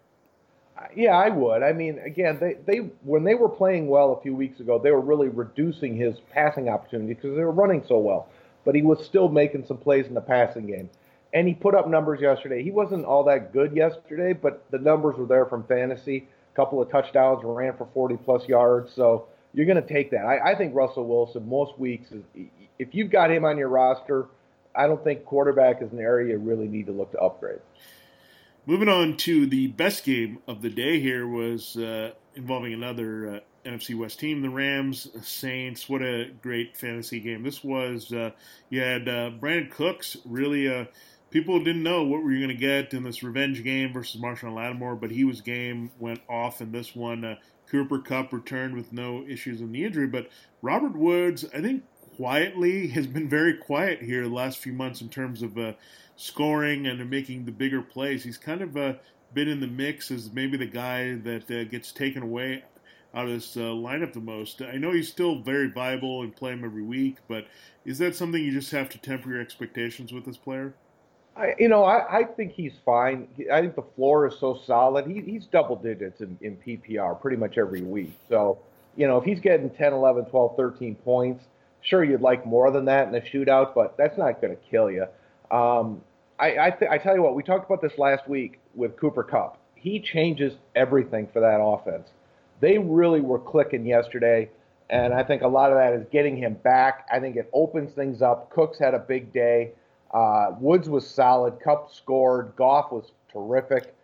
[0.97, 1.63] Yeah, I would.
[1.63, 4.91] I mean, again, they, they when they were playing well a few weeks ago, they
[4.91, 8.29] were really reducing his passing opportunity because they were running so well
[8.65, 10.91] but he was still making some plays in the passing game.
[11.33, 12.63] And he put up numbers yesterday.
[12.63, 16.29] He wasn't all that good yesterday, but the numbers were there from fantasy.
[16.53, 18.93] A couple of touchdowns, ran for 40 plus yards.
[18.95, 20.25] So you're going to take that.
[20.25, 22.09] I, I think Russell Wilson, most weeks,
[22.79, 24.27] if you've got him on your roster,
[24.77, 27.61] I don't think quarterback is an area you really need to look to upgrade.
[28.67, 33.69] Moving on to the best game of the day here was uh, involving another uh,
[33.69, 35.87] NFC West team, the Rams, Saints.
[35.87, 38.11] What a great fantasy game this was.
[38.11, 38.31] Uh,
[38.71, 40.17] you had uh, Brandin Cooks.
[40.25, 40.87] Really, uh,
[41.31, 44.55] people didn't know what we were going to get in this revenge game versus Marshon
[44.55, 47.23] Lattimore, but he was game, went off in this one.
[47.23, 47.35] Uh,
[47.67, 50.31] Cooper Kupp returned with no issues in the injury, but
[50.63, 51.85] Robert Woods, I think,
[52.17, 55.59] quietly has been very quiet here the last few months in terms of
[56.17, 58.23] scoring and making the bigger plays.
[58.23, 58.95] He's kind of uh,
[59.33, 62.63] been in the mix as maybe the guy that gets taken away
[63.15, 64.63] out of this uh, lineup the most.
[64.63, 67.47] I know he's still very viable and play him every week, but
[67.85, 70.75] is that something you just have to temper your expectations with this player?
[71.37, 73.29] I, you know, I, I think he's fine.
[73.53, 75.07] I think the floor is so solid.
[75.07, 78.13] He, he's double digits in, in PPR pretty much every week.
[78.29, 78.59] So,
[78.97, 81.45] you know, if he's getting 10, 11, 12, 13 points,
[81.83, 84.91] sure, you'd like more than that in a shootout, but that's not going to kill
[84.91, 85.07] you.
[85.51, 86.01] Um,
[86.39, 89.23] I, I, th- I tell you what, we talked about this last week with Cooper
[89.23, 89.59] Kupp.
[89.75, 92.09] He changes everything for that offense
[92.61, 94.49] they really were clicking yesterday.
[94.91, 97.07] And I think a lot of that is getting him back.
[97.13, 98.51] I think it opens things up.
[98.51, 99.73] Cooks had a big day.
[100.13, 101.59] Uh, Woods was solid.
[101.63, 102.55] Kupp scored.
[102.57, 103.95] Goff was terrific.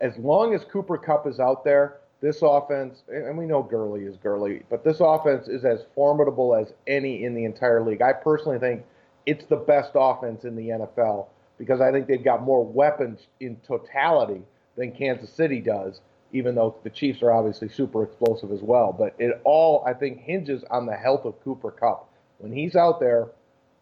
[0.00, 4.16] As long as Cooper Kupp is out there, this offense, and we know Gurley is
[4.16, 8.02] Gurley, but this offense is as formidable as any in the entire league.
[8.02, 8.84] I personally think
[9.28, 11.26] it's the best offense in the NFL
[11.58, 14.42] because I think they've got more weapons in totality
[14.76, 16.00] than Kansas City does
[16.32, 18.94] even though the Chiefs are obviously super explosive as well.
[18.96, 22.08] But it all, I think, hinges on the health of Cooper Kupp.
[22.38, 23.28] When he's out there,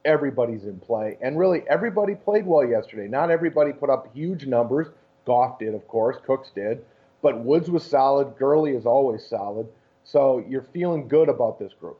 [0.04, 1.18] everybody's in play.
[1.20, 3.08] And really, everybody played well yesterday.
[3.08, 4.86] Not everybody put up huge numbers.
[5.26, 6.16] Goff did, of course.
[6.24, 6.84] Cooks did.
[7.20, 8.36] But Woods was solid.
[8.38, 9.66] Gurley is always solid.
[10.04, 11.98] So you're feeling good about this group.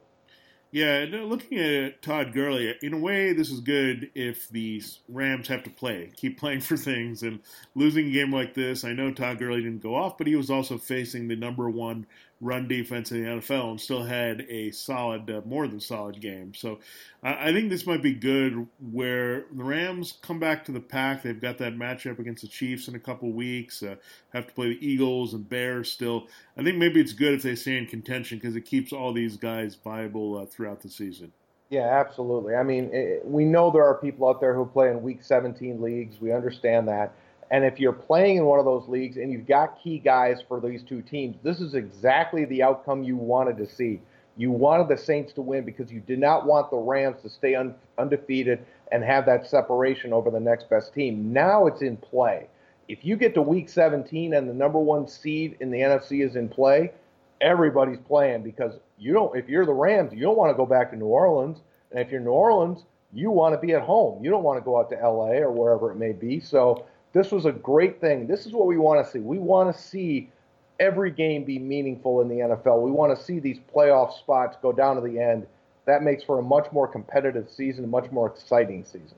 [0.77, 5.49] Yeah, uh, looking at Todd Gurley, in a way, this is good if the Rams
[5.49, 7.41] have to play, keep playing for things, and
[7.75, 8.85] losing a game like this.
[8.85, 12.05] I know Todd Gurley didn't go off, but he was also facing the number one
[12.41, 16.53] run defense in the NFL and still had a solid, uh, more than solid game.
[16.55, 16.81] So
[17.23, 21.23] I, I think this might be good where the Rams come back to the pack.
[21.23, 23.97] They've got that matchup against the Chiefs in a couple weeks, uh,
[24.33, 26.29] have to play the Eagles and Bears still.
[26.57, 29.37] I think maybe it's good if they stay in contention because it keeps all these
[29.37, 31.33] guys viable uh, throughout the season.
[31.71, 32.55] Yeah, absolutely.
[32.55, 35.81] I mean, it, we know there are people out there who play in Week 17
[35.81, 36.21] leagues.
[36.21, 37.13] We understand that.
[37.51, 40.61] And if you're playing in one of those leagues and you've got key guys for
[40.61, 44.01] these two teams, this is exactly the outcome you wanted to see.
[44.37, 47.55] You wanted the Saints to win because you did not want the Rams to stay
[47.55, 51.33] un- undefeated and have that separation over the next best team.
[51.33, 52.49] Now it's in play.
[52.89, 56.37] If you get to week 17 and the number one seed in the NFC is
[56.37, 56.93] in play,
[57.41, 59.37] everybody's playing because you don't.
[59.37, 61.59] If you're the Rams, you don't want to go back to New Orleans,
[61.91, 64.23] and if you're New Orleans, you want to be at home.
[64.23, 66.41] You don't want to go out to LA or wherever it may be.
[66.41, 68.27] So this was a great thing.
[68.27, 69.19] This is what we want to see.
[69.19, 70.31] We want to see
[70.79, 72.83] every game be meaningful in the NFL.
[72.83, 75.47] We want to see these playoff spots go down to the end.
[75.87, 79.15] That makes for a much more competitive season, a much more exciting season.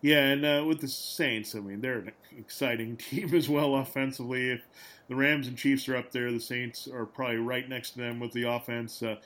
[0.00, 4.50] Yeah, and uh, with the Saints, I mean, they're an exciting team as well offensively.
[4.50, 4.62] If
[5.08, 8.18] the Rams and Chiefs are up there, the Saints are probably right next to them
[8.18, 9.02] with the offense.
[9.02, 9.16] Uh,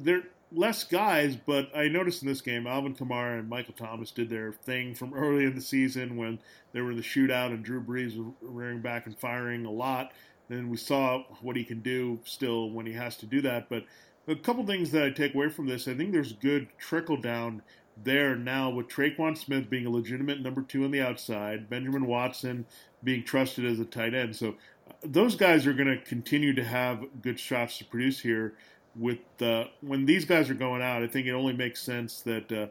[0.00, 4.30] they're less guys, but I noticed in this game, Alvin Kamara and Michael Thomas did
[4.30, 6.38] their thing from early in the season when
[6.72, 10.12] they were in the shootout and Drew Brees was rearing back and firing a lot.
[10.48, 13.68] Then we saw what he can do still when he has to do that.
[13.68, 13.84] But
[14.26, 17.62] a couple things that I take away from this, I think there's good trickle down
[18.04, 22.66] there now with Tre'Quan Smith being a legitimate number two on the outside, Benjamin Watson
[23.02, 24.36] being trusted as a tight end.
[24.36, 24.54] So
[24.88, 28.54] uh, those guys are going to continue to have good shots to produce here.
[28.98, 32.50] With uh, when these guys are going out, I think it only makes sense that
[32.50, 32.66] uh,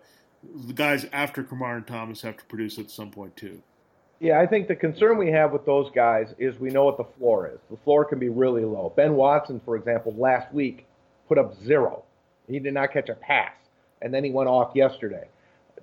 [0.65, 3.61] the guys after Kamar and Thomas have to produce at some point too.
[4.19, 7.05] Yeah, I think the concern we have with those guys is we know what the
[7.17, 7.59] floor is.
[7.69, 8.91] The floor can be really low.
[8.95, 10.87] Ben Watson, for example, last week
[11.27, 12.03] put up zero.
[12.47, 13.53] He did not catch a pass,
[14.01, 15.27] and then he went off yesterday.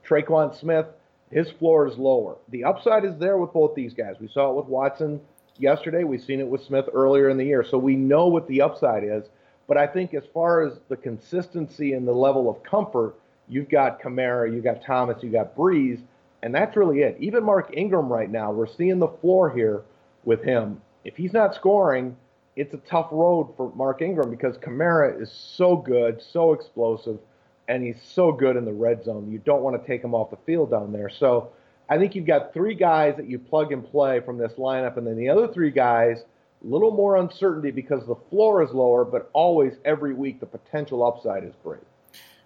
[0.04, 0.86] Tre'Quan Smith,
[1.30, 2.36] his floor is lower.
[2.48, 4.16] The upside is there with both these guys.
[4.20, 5.20] We saw it with Watson
[5.58, 6.04] yesterday.
[6.04, 7.64] We've seen it with Smith earlier in the year.
[7.64, 9.24] So we know what the upside is.
[9.66, 13.16] But I think as far as the consistency and the level of comfort,
[13.48, 16.00] you've got Kamara, you've got Thomas, you've got Brees
[16.44, 17.16] and that's really it.
[17.18, 19.82] Even Mark Ingram right now, we're seeing the floor here
[20.24, 20.78] with him.
[21.02, 22.14] If he's not scoring,
[22.54, 27.18] it's a tough road for Mark Ingram because Kamara is so good, so explosive,
[27.66, 29.32] and he's so good in the red zone.
[29.32, 31.08] You don't want to take him off the field down there.
[31.08, 31.50] So
[31.88, 35.06] I think you've got three guys that you plug and play from this lineup, and
[35.06, 36.24] then the other three guys,
[36.64, 41.44] little more uncertainty because the floor is lower, but always every week the potential upside
[41.44, 41.82] is great.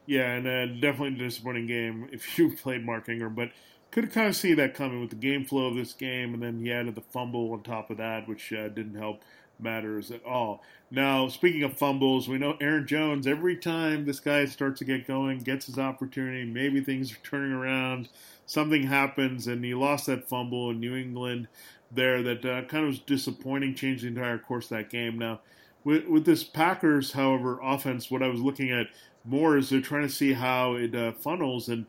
[0.07, 3.51] Yeah, and uh, definitely a disappointing game if you played Mark Ingram, but
[3.91, 6.61] could kind of see that coming with the game flow of this game, and then
[6.61, 9.23] he added the fumble on top of that, which uh, didn't help
[9.61, 10.63] matters at all.
[10.91, 15.07] Now, speaking of fumbles, we know Aaron Jones, every time this guy starts to get
[15.07, 18.09] going, gets his opportunity, maybe things are turning around,
[18.47, 21.49] something happens, and he lost that fumble in New England
[21.91, 25.19] there that uh, kind of was disappointing, changed the entire course of that game.
[25.19, 25.41] Now,
[25.85, 28.89] with, with this Packers, however, offense, what I was looking at
[29.25, 31.87] more is they're trying to see how it uh, funnels, and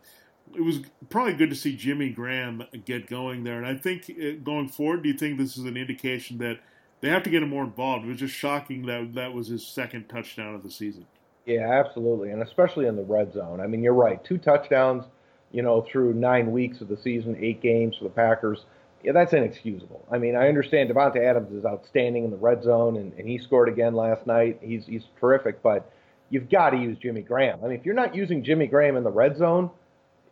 [0.55, 3.57] it was probably good to see Jimmy Graham get going there.
[3.57, 6.59] And I think uh, going forward, do you think this is an indication that
[7.01, 8.05] they have to get him more involved?
[8.05, 11.05] It was just shocking that that was his second touchdown of the season.
[11.45, 13.59] Yeah, absolutely, and especially in the red zone.
[13.59, 14.23] I mean, you're right.
[14.23, 15.05] Two touchdowns,
[15.51, 18.65] you know, through nine weeks of the season, eight games for the Packers.
[19.03, 20.05] Yeah, that's inexcusable.
[20.11, 23.37] I mean, I understand Davante Adams is outstanding in the red zone, and, and he
[23.37, 24.59] scored again last night.
[24.61, 25.89] He's he's terrific, but
[26.29, 27.59] you've got to use Jimmy Graham.
[27.63, 29.69] I mean, if you're not using Jimmy Graham in the red zone,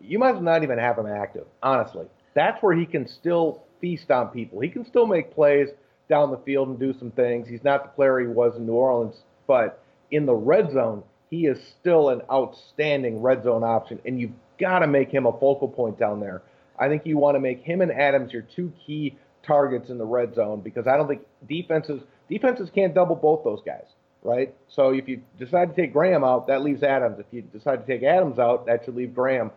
[0.02, 2.08] you might as well not even have him active, honestly.
[2.34, 4.60] That's where he can still feast on people.
[4.60, 5.70] He can still make plays
[6.10, 7.48] down the field and do some things.
[7.48, 9.16] He's not the player he was in New Orleans,
[9.48, 14.32] but in the red zone, he is still an outstanding red zone option, and you've
[14.60, 16.42] got to make him a focal point down there.
[16.80, 20.06] I think you want to make him and Adams your two key targets in the
[20.06, 23.86] red zone because I don't think defenses defenses can't double both those guys,
[24.24, 24.54] right?
[24.68, 27.20] So if you decide to take Graham out, that leaves Adams.
[27.20, 29.52] If you decide to take Adams out, that should leave Graham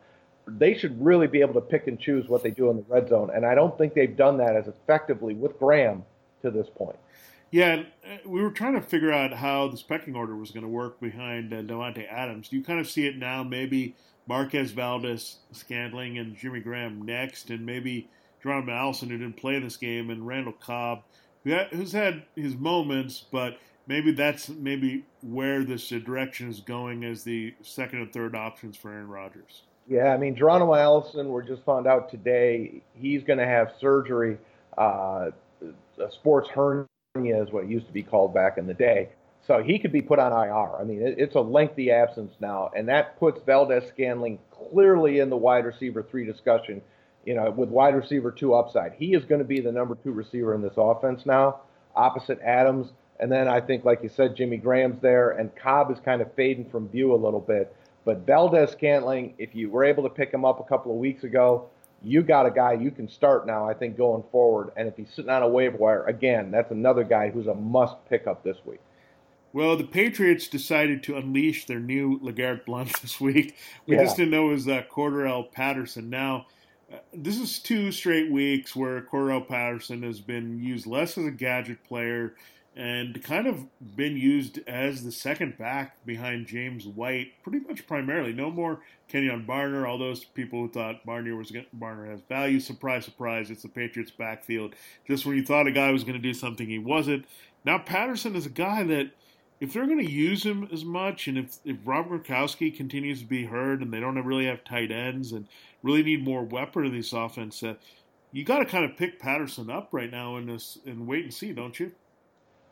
[0.58, 3.08] they should really be able to pick and choose what they do in the red
[3.08, 3.30] zone.
[3.34, 6.04] And I don't think they've done that as effectively with Graham
[6.42, 6.96] to this point.
[7.50, 10.68] Yeah, uh, we were trying to figure out how the pecking order was going to
[10.68, 12.48] work behind uh, Davante Adams.
[12.48, 13.42] Do you kind of see it now?
[13.42, 18.08] Maybe Marquez Valdes, Scantling, and Jimmy Graham next, and maybe
[18.42, 21.02] Geronimo Allison, who didn't play this game, and Randall Cobb,
[21.44, 27.54] who's had his moments, but maybe that's maybe where this direction is going as the
[27.62, 29.62] second and third options for Aaron Rodgers.
[29.88, 34.38] Yeah, I mean, Geronimo Allison, we just found out today he's going to have surgery.
[34.78, 35.30] Uh,
[35.98, 39.08] a sports hernia is what it used to be called back in the day.
[39.46, 40.80] So he could be put on IR.
[40.80, 45.30] I mean, it, it's a lengthy absence now, and that puts Valdes Scantling clearly in
[45.30, 46.82] the wide receiver three discussion.
[47.24, 50.12] You know, with wide receiver two upside, he is going to be the number two
[50.12, 51.60] receiver in this offense now,
[51.94, 52.92] opposite Adams.
[53.18, 56.32] And then I think, like you said, Jimmy Graham's there, and Cobb is kind of
[56.34, 57.74] fading from view a little bit.
[58.06, 61.24] But Valdes Scantling, if you were able to pick him up a couple of weeks
[61.24, 61.68] ago,
[62.02, 64.72] you got a guy you can start now, I think, going forward.
[64.76, 67.96] And if he's sitting on a waiver wire, again, that's another guy who's a must
[68.08, 68.80] pick up this week.
[69.52, 73.56] Well, the Patriots decided to unleash their new LeGarrette Blunt this week.
[73.86, 74.04] We yeah.
[74.04, 76.08] just didn't know it was uh, Cordarrelle Patterson.
[76.08, 76.46] Now,
[76.92, 81.30] uh, this is two straight weeks where Cordarrelle Patterson has been used less as a
[81.30, 82.34] gadget player
[82.76, 88.32] and kind of been used as the second back behind James White, pretty much primarily.
[88.32, 88.80] No more
[89.12, 89.88] Kenjon Barner.
[89.88, 92.60] All those people who thought Barner was Barner has value.
[92.60, 93.50] Surprise, surprise!
[93.50, 94.74] It's the Patriots' backfield.
[95.06, 97.26] Just when you thought a guy was going to do something, he wasn't.
[97.64, 99.10] Now Patterson is a guy that,
[99.60, 103.26] if they're going to use him as much, and if if Rob Gronkowski continues to
[103.26, 105.46] be hurt, and they don't really have tight ends, and
[105.82, 107.74] really need more weapon in this offense, uh,
[108.32, 111.34] you got to kind of pick Patterson up right now in this and wait and
[111.34, 111.92] see, don't you?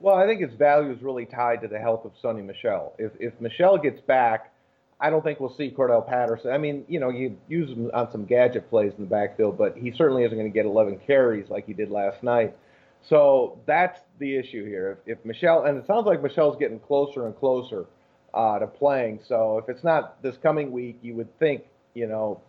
[0.00, 2.94] Well, I think his value is really tied to the health of Sony Michel.
[2.98, 4.52] If if Michel gets back,
[5.00, 6.52] I don't think we'll see Cordell Patterson.
[6.52, 9.76] I mean, you know, you use him on some gadget plays in the backfield, but
[9.76, 12.56] he certainly isn't going to get 11 carries like he did last night.
[13.02, 14.98] So that's the issue here.
[15.06, 17.86] If, if Michel, and it sounds like Michel's getting closer and closer
[18.34, 19.20] uh, to playing.
[19.26, 22.40] So if it's not this coming week, you would think, you know,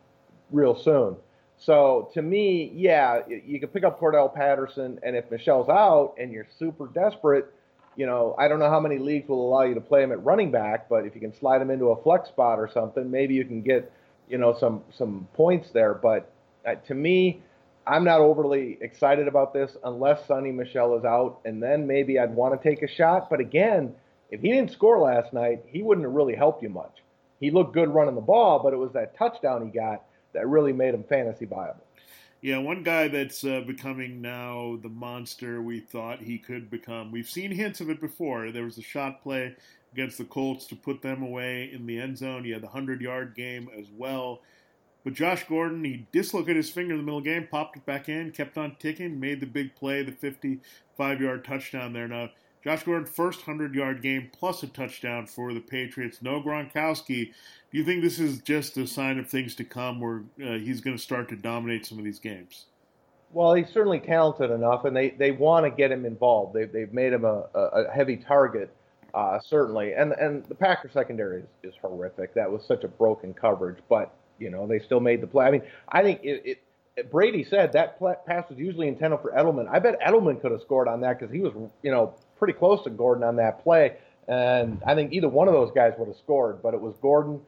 [0.51, 1.15] real soon.
[1.57, 6.31] So to me, yeah, you can pick up Cordell Patterson, and if Michel's out and
[6.31, 7.53] you're super desperate,
[7.97, 10.23] you know, I don't know how many leagues will allow you to play him at
[10.23, 13.33] running back, but if you can slide him into a flex spot or something, maybe
[13.33, 13.91] you can get,
[14.29, 15.93] you know, some some points there.
[15.93, 16.31] But
[16.65, 17.41] uh, to me,
[17.89, 22.35] I'm not overly excited about this unless Sony Michel is out, and then maybe I'd
[22.35, 23.31] want to take a shot.
[23.31, 23.95] But again,
[24.29, 27.01] if he didn't score last night, he wouldn't have really helped you much.
[27.39, 30.71] He looked good running the ball, but it was that touchdown he got that really
[30.71, 31.83] made him fantasy viable.
[32.41, 37.11] Yeah, one guy that's uh, becoming now the monster we thought he could become.
[37.11, 38.51] We've seen hints of it before.
[38.51, 39.55] There was a shot play
[39.93, 42.43] against the Colts to put them away in the end zone.
[42.43, 44.41] He had the 100 yard game as well.
[45.03, 47.85] But Josh Gordon, he dislocated his finger in the middle of the game, popped it
[47.85, 52.07] back in, kept on ticking, made the big play, the 55 yard touchdown there.
[52.07, 52.29] Now,
[52.63, 56.21] Josh Gordon, first 100 yard game plus a touchdown for the Patriots.
[56.21, 57.31] No Gronkowski.
[57.71, 60.81] Do you think this is just a sign of things to come where uh, he's
[60.81, 62.65] going to start to dominate some of these games?
[63.31, 66.53] Well, he's certainly talented enough, and they, they want to get him involved.
[66.55, 68.73] They've, they've made him a, a heavy target,
[69.13, 69.93] uh, certainly.
[69.93, 72.33] And and the Packer secondary is, is horrific.
[72.33, 75.45] That was such a broken coverage, but you know, they still made the play.
[75.45, 76.63] I mean, I think it, it
[77.11, 79.67] Brady said that pass was usually intended for Edelman.
[79.69, 82.83] I bet Edelman could have scored on that because he was, you know, pretty close
[82.83, 83.97] to Gordon on that play.
[84.27, 87.41] And I think either one of those guys would have scored, but it was Gordon.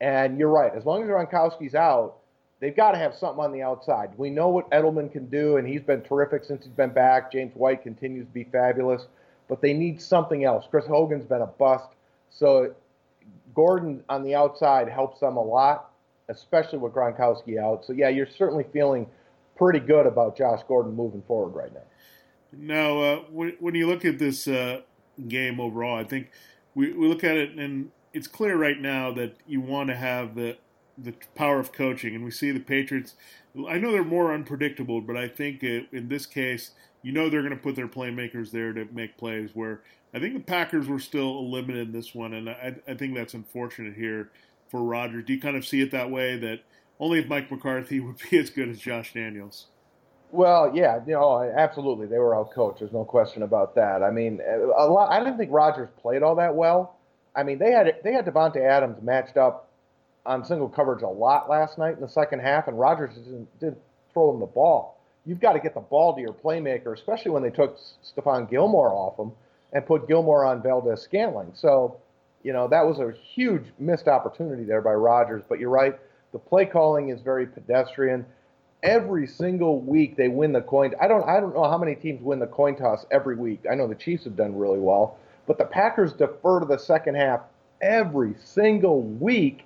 [0.00, 0.72] And you're right.
[0.74, 2.16] As long as Gronkowski's out,
[2.60, 4.10] they've got to have something on the outside.
[4.16, 7.32] We know what Edelman can do, and he's been terrific since he's been back.
[7.32, 9.06] James White continues to be fabulous,
[9.48, 10.66] but they need something else.
[10.70, 11.88] Chris Hogan's been a bust.
[12.28, 12.74] So
[13.54, 15.92] Gordon on the outside helps them a lot
[16.28, 17.84] especially with Gronkowski out.
[17.84, 19.06] So yeah, you're certainly feeling
[19.56, 21.80] pretty good about Josh Gordon moving forward right now.
[22.52, 24.80] Now, uh, when, when, you look at this uh,
[25.28, 26.30] game overall, I think
[26.74, 30.34] we, we look at it and it's clear right now that you want to have
[30.34, 30.56] the
[30.98, 33.14] the power of coaching, and we see the Patriots.
[33.68, 36.70] I know they're more unpredictable, but I think it, in this case,
[37.02, 39.50] you know they're going to put their playmakers there to make plays.
[39.52, 39.82] Where
[40.14, 43.34] I think the Packers were still limited in this one, and I, I think that's
[43.34, 44.30] unfortunate here
[44.68, 45.24] for Rodgers.
[45.26, 46.60] Do you kind of see it that way that
[46.98, 49.66] only if Mike McCarthy would be as good as Josh McDaniels?
[50.32, 52.80] Well, yeah, you know, absolutely, they were out coached.
[52.80, 54.02] There's no question about that.
[54.02, 54.40] I mean,
[54.76, 55.10] a lot.
[55.10, 56.96] I didn't think Rodgers played all that well.
[57.34, 59.70] I mean, they had they had Davante Adams matched up
[60.26, 63.78] on single coverage a lot last night in the second half, and Rodgers didn't, didn't
[64.12, 65.00] throw him the ball.
[65.24, 68.92] You've got to get the ball to your playmaker, especially when they took Stephon Gilmore
[68.92, 69.32] off him
[69.72, 71.52] and put Gilmore on Valdes-Scantling.
[71.54, 71.98] So
[72.46, 75.42] you know, that was a huge missed opportunity there by Rodgers.
[75.48, 75.98] But you're right,
[76.30, 78.24] the play calling is very pedestrian.
[78.84, 80.94] Every single week they win the coin.
[81.00, 83.64] I don't I don't know how many teams win the coin toss every week.
[83.68, 85.18] I know the Chiefs have done really well,
[85.48, 87.40] but the Packers defer to the second half
[87.80, 89.64] every single week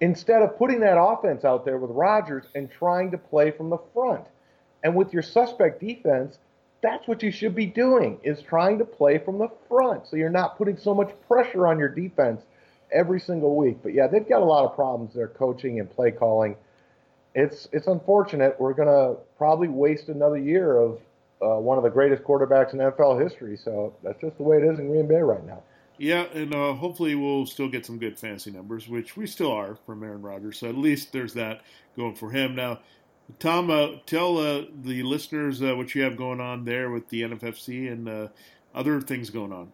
[0.00, 3.78] instead of putting that offense out there with Rodgers and trying to play from the
[3.92, 4.24] front.
[4.84, 6.38] And with your suspect defense,
[6.86, 10.06] that's what you should be doing is trying to play from the front.
[10.06, 12.42] So you're not putting so much pressure on your defense
[12.92, 13.78] every single week.
[13.82, 16.54] But yeah they've got a lot of problems there coaching and play calling.
[17.34, 18.54] It's it's unfortunate.
[18.60, 21.00] We're going to probably waste another year of
[21.42, 23.56] uh, one of the greatest quarterbacks in NFL history.
[23.56, 25.62] So that's just the way it is in Green Bay right now.
[25.98, 29.76] Yeah, and uh, hopefully we'll still get some good fantasy numbers, which we still are
[29.86, 30.58] from Aaron Rodgers.
[30.58, 31.62] So at least there's that
[31.96, 32.54] going for him.
[32.54, 32.80] Now,
[33.38, 37.22] Tom, uh, tell uh, the listeners uh, what you have going on there with the
[37.22, 38.28] NFFC and uh,
[38.74, 39.72] other things going on.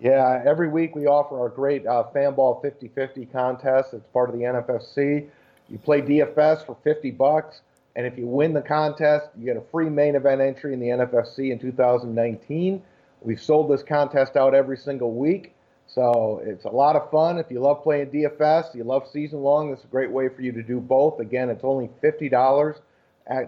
[0.00, 3.94] Yeah, every week we offer our great uh, Fanball 50-50 contest.
[3.94, 5.26] It's part of the NFFC.
[5.68, 7.62] You play DFS for 50 bucks,
[7.96, 10.88] and if you win the contest, you get a free main event entry in the
[10.88, 12.82] NFFC in 2019.
[13.22, 15.53] We've sold this contest out every single week,
[15.94, 17.38] so it's a lot of fun.
[17.38, 20.42] If you love playing DFS, you love season long, this is a great way for
[20.42, 21.20] you to do both.
[21.20, 22.76] Again, it's only $50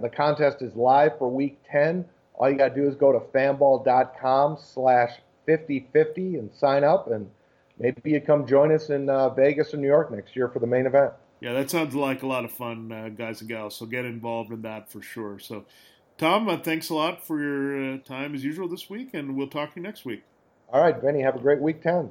[0.01, 2.05] the contest is live for week 10.
[2.35, 5.13] All you got to do is go to fanball.com slash
[5.47, 7.31] 5050 and sign up, and
[7.79, 10.67] maybe you come join us in uh, Vegas or New York next year for the
[10.67, 11.13] main event.
[11.41, 13.77] Yeah, that sounds like a lot of fun, uh, guys and gals.
[13.77, 15.39] So get involved in that for sure.
[15.39, 15.67] So,
[16.19, 19.49] Tom, uh, thanks a lot for your uh, time as usual this week, and we'll
[19.49, 20.23] talk to you next week.
[20.73, 22.11] All right, Vinnie, have a great week 10.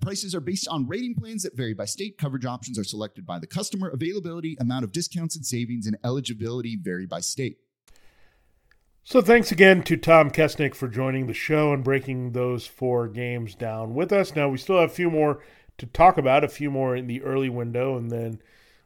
[0.00, 2.18] Prices are based on rating plans that vary by state.
[2.18, 3.88] Coverage options are selected by the customer.
[3.88, 7.58] Availability, amount of discounts and savings, and eligibility vary by state.
[9.02, 13.54] So thanks again to Tom Kessenich for joining the show and breaking those four games
[13.54, 14.36] down with us.
[14.36, 15.42] Now we still have a few more
[15.78, 18.42] to talk about, a few more in the early window, and then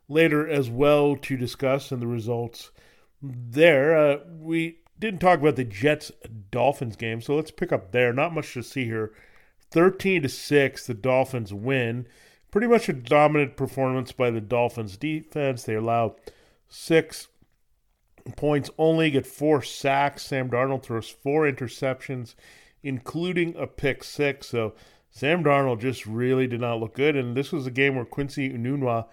[0.09, 2.71] later as well to discuss and the results
[3.21, 3.97] there.
[3.97, 6.13] Uh, we didn't talk about the Jets
[6.53, 8.13] Dolphins game, so let's pick up there.
[8.13, 9.13] Not much to see here
[9.73, 12.07] 13 to 6, the Dolphins win.
[12.51, 15.63] Pretty much a dominant performance by the Dolphins defense.
[15.63, 16.17] They allow
[16.69, 17.29] six
[18.37, 20.23] points only, get four sacks.
[20.23, 22.35] Sam Darnold throws four interceptions,
[22.83, 24.49] including a pick six.
[24.49, 24.75] So
[25.11, 27.17] Sam Darnold just really did not look good.
[27.17, 29.07] And this was a game where Quincy Enunwa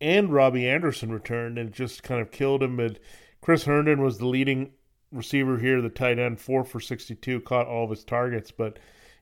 [0.00, 2.76] and Robbie Anderson returned and just kind of killed him.
[2.76, 2.98] But
[3.40, 4.72] Chris Herndon was the leading
[5.12, 8.50] receiver here, the tight end, four for 62, caught all of his targets.
[8.50, 8.78] But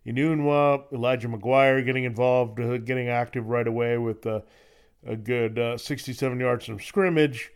[0.06, 4.40] Enunwa, Elijah McGuire getting involved, uh, getting active right away with uh,
[5.04, 7.52] a good uh, 67 yards from scrimmage.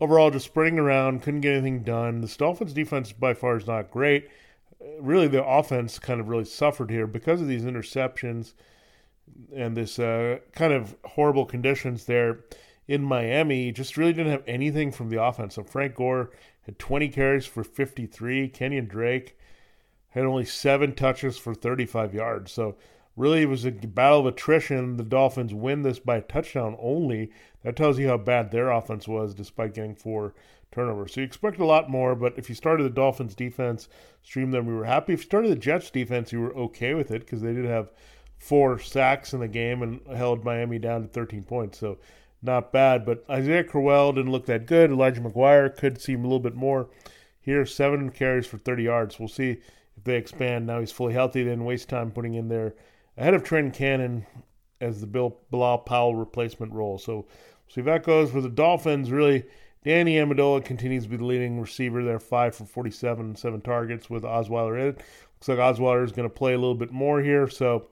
[0.00, 2.20] Overall, just spreading around, couldn't get anything done.
[2.20, 4.28] The Dolphins' defense by far is not great.
[5.00, 8.52] Really, the offense kind of really suffered here because of these interceptions
[9.54, 12.40] and this uh, kind of horrible conditions there
[12.86, 13.72] in Miami.
[13.72, 15.54] Just really didn't have anything from the offense.
[15.54, 16.30] So Frank Gore
[16.62, 18.50] had 20 carries for 53.
[18.50, 19.38] Kenyan Drake
[20.20, 22.52] had only seven touches for 35 yards.
[22.52, 22.76] So
[23.16, 24.96] really, it was a battle of attrition.
[24.96, 27.30] The Dolphins win this by a touchdown only.
[27.62, 30.34] That tells you how bad their offense was, despite getting four
[30.72, 31.14] turnovers.
[31.14, 32.14] So you expect a lot more.
[32.14, 33.88] But if you started the Dolphins defense,
[34.22, 35.12] stream them, we were happy.
[35.12, 37.90] If you started the Jets defense, you were okay with it because they did have
[38.38, 41.78] four sacks in the game and held Miami down to 13 points.
[41.78, 41.98] So
[42.42, 43.04] not bad.
[43.04, 44.90] But Isaiah Crowell didn't look that good.
[44.90, 46.88] Elijah McGuire could seem a little bit more.
[47.40, 49.18] Here, seven carries for 30 yards.
[49.18, 49.58] We'll see
[49.96, 50.66] if they expand.
[50.66, 51.42] Now he's fully healthy.
[51.42, 52.74] then waste time putting in there
[53.16, 54.26] ahead of Trent Cannon
[54.80, 56.98] as the Bill Bilal Powell replacement role.
[56.98, 57.26] So
[57.68, 59.10] see if that goes for the Dolphins.
[59.10, 59.44] Really,
[59.84, 64.22] Danny Amendola continues to be the leading receiver there, five for 47, seven targets with
[64.22, 64.96] Osweiler in it.
[64.96, 67.48] Looks like Osweiler is going to play a little bit more here.
[67.48, 67.88] So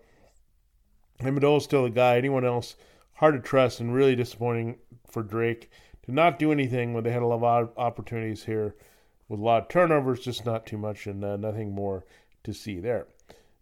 [1.21, 2.17] Amendola is still the guy.
[2.17, 2.77] Anyone else–
[3.15, 4.77] hard to trust and really disappointing
[5.07, 5.71] for Drake
[6.05, 8.75] to not do anything when they had a lot of opportunities here
[9.29, 12.05] with a lot of turnovers, just not too much and uh, nothing more
[12.43, 13.07] to see there.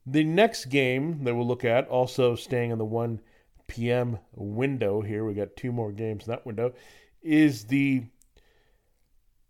[0.05, 3.21] The next game that we'll look at, also staying in the 1
[3.69, 4.19] p.m.
[4.35, 6.75] window here, we got two more games in that window,
[7.23, 8.05] is the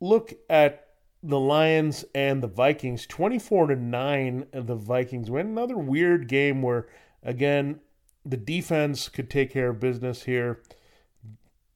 [0.00, 0.88] look at
[1.22, 3.06] the Lions and the Vikings.
[3.06, 5.46] 24 to 9, the Vikings win.
[5.46, 6.88] Another weird game where,
[7.22, 7.80] again,
[8.24, 10.62] the defense could take care of business here,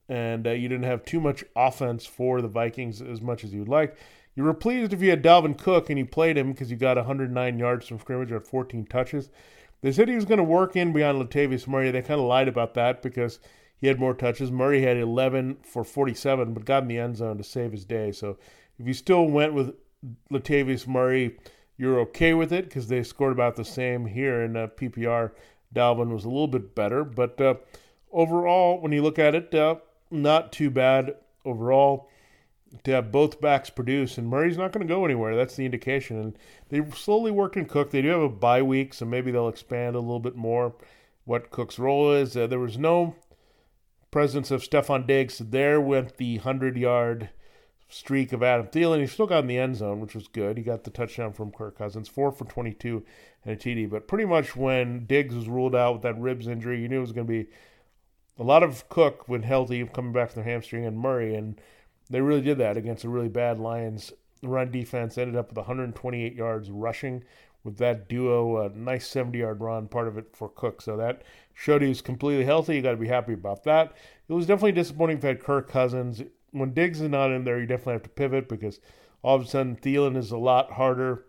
[0.09, 3.69] and uh, you didn't have too much offense for the Vikings as much as you'd
[3.69, 3.97] like.
[4.37, 6.99] You were pleased if you had Dalvin Cook and you played him because you got
[6.99, 9.31] 109 yards from scrimmage at 14 touches.
[9.81, 11.91] They said he was going to work in beyond Latavius Murray.
[11.91, 13.41] They kind of lied about that because
[13.79, 14.51] he had more touches.
[14.51, 18.13] Murray had 11 for 47, but got in the end zone to save his day.
[18.13, 18.37] So
[18.79, 19.75] if you still went with
[20.31, 21.39] Latavius Murray,
[21.79, 25.33] you're okay with it because they scored about the same here in uh, PPR.
[25.75, 27.55] Dalvin was a little bit better, but uh,
[28.13, 29.77] overall, when you look at it, uh,
[30.11, 31.15] not too bad
[31.45, 32.11] overall
[32.85, 34.19] to have both backs produce.
[34.19, 35.37] And Murray's not going to go anywhere.
[35.37, 36.19] That's the indication.
[36.19, 36.39] And
[36.69, 37.91] they slowly work and Cook.
[37.91, 40.75] They do have a bye week, so maybe they'll expand a little bit more
[41.25, 42.37] what Cook's role is.
[42.37, 43.17] Uh, there was no
[44.11, 45.39] presence of Stefon Diggs.
[45.39, 47.31] There went the 100 yard
[47.89, 49.01] streak of Adam Thielen.
[49.01, 50.57] He still got in the end zone, which was good.
[50.57, 53.05] He got the touchdown from Kirk Cousins, four for 22
[53.45, 53.89] and a TD.
[53.89, 57.01] But pretty much when Diggs was ruled out with that ribs injury, you knew it
[57.01, 57.49] was going to be
[58.39, 61.61] a lot of Cook when healthy coming back from their hamstring and Murray, and
[62.11, 65.19] they really did that against a really bad Lions run defense.
[65.19, 67.25] Ended up with 128 yards rushing
[67.65, 68.59] with that duo.
[68.65, 70.83] A nice 70 yard run, part of it for Cook.
[70.83, 71.23] So that
[71.55, 72.77] showed he was completely healthy.
[72.77, 73.95] You got to be happy about that.
[74.29, 76.23] It was definitely disappointing for Kirk Cousins
[76.57, 78.81] when Diggs is not in there, you definitely have to pivot because
[79.23, 81.25] all of a sudden Thielen is a lot harder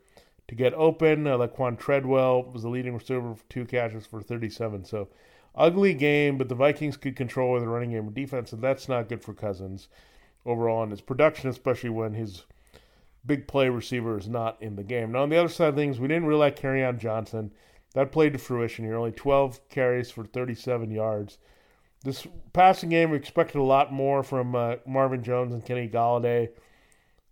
[0.47, 1.28] to get open.
[1.28, 4.86] Uh, Laquan Treadwell was the leading receiver for two catches for 37.
[4.86, 5.09] So
[5.55, 9.09] ugly game, but the Vikings could control the running game and defense, and that's not
[9.09, 9.89] good for Cousins
[10.48, 12.45] overall in his production, especially when his
[13.26, 15.12] big play receiver is not in the game.
[15.12, 17.52] Now on the other side of things, we didn't really like on Johnson.
[17.93, 18.95] That played to fruition here.
[18.95, 21.38] Only 12 carries for 37 yards
[22.04, 26.50] this passing game, we expected a lot more from uh, Marvin Jones and Kenny Golladay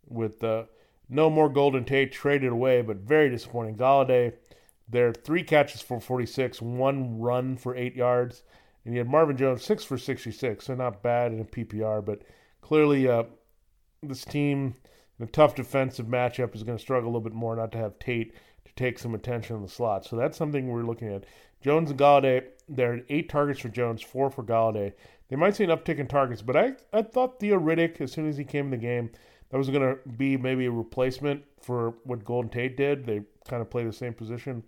[0.07, 0.63] with uh,
[1.07, 3.77] no more Golden Tate traded away, but very disappointing.
[3.77, 4.33] Golladay,
[4.89, 8.43] there three catches for 46, one run for eight yards,
[8.83, 12.23] and you had Marvin Jones six for 66, so not bad in a PPR, but
[12.65, 13.23] clearly uh,
[14.01, 14.73] this team
[15.19, 17.77] in a tough defensive matchup is going to struggle a little bit more not to
[17.77, 18.33] have Tate
[18.65, 20.03] to take some attention in the slot.
[20.03, 21.25] So that's something we're looking at.
[21.61, 24.93] Jones and Golladay, there are eight targets for Jones, four for Golladay.
[25.29, 28.27] They might see an uptick in targets, but I, I thought Theo Riddick, as soon
[28.27, 29.11] as he came in the game,
[29.51, 33.05] that was going to be maybe a replacement for what Golden Tate did.
[33.05, 34.63] They kind of play the same position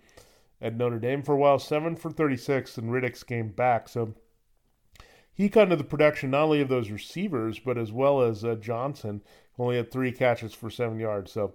[0.61, 1.57] at Notre Dame for a while.
[1.57, 3.89] Seven for 36, and Riddick's came back.
[3.89, 4.13] So
[5.37, 8.55] he got into the production not only of those receivers, but as well as uh,
[8.55, 9.21] Johnson,
[9.59, 11.31] only had three catches for seven yards.
[11.31, 11.53] So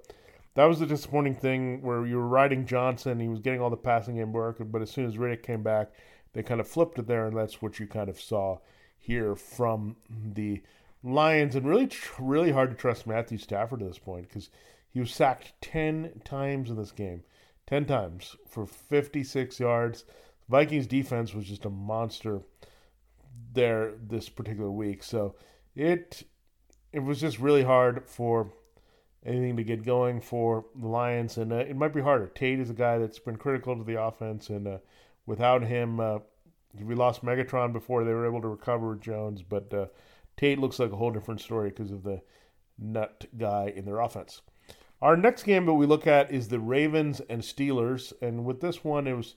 [0.55, 3.19] that was the disappointing thing where you were riding Johnson.
[3.19, 5.91] He was getting all the passing game work, but as soon as Riddick came back,
[6.33, 8.59] they kind of flipped it there, and that's what you kind of saw
[8.99, 10.63] here from the
[11.03, 14.49] Lions, and really, really hard to trust Matthew Stafford at this point because
[14.89, 17.25] he was sacked 10 times in this game.
[17.67, 20.05] 10 times for 56 yards.
[20.49, 22.43] Vikings defense was just a monster
[23.53, 25.03] there this particular week.
[25.03, 25.37] So
[25.75, 26.23] it
[26.93, 28.53] it was just really hard for
[29.25, 32.27] anything to get going for the Lions, and uh, it might be harder.
[32.27, 34.79] Tate is a guy that's been critical to the offense, and uh,
[35.27, 36.19] without him, uh,
[36.81, 39.87] we lost Megatron before they were able to recover Jones, but uh,
[40.37, 42.21] Tate looks like a whole different story because of the
[42.79, 44.43] nut guy in their offense.
[45.01, 48.13] Our next game that we look at is the Ravens and Steelers.
[48.23, 49.35] And with this one, it was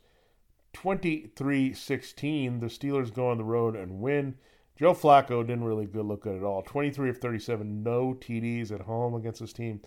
[0.75, 2.59] 23 16.
[2.59, 4.35] The Steelers go on the road and win.
[4.77, 6.61] Joe Flacco didn't really good look good at all.
[6.63, 9.81] 23 of 37, no TDs at home against this team.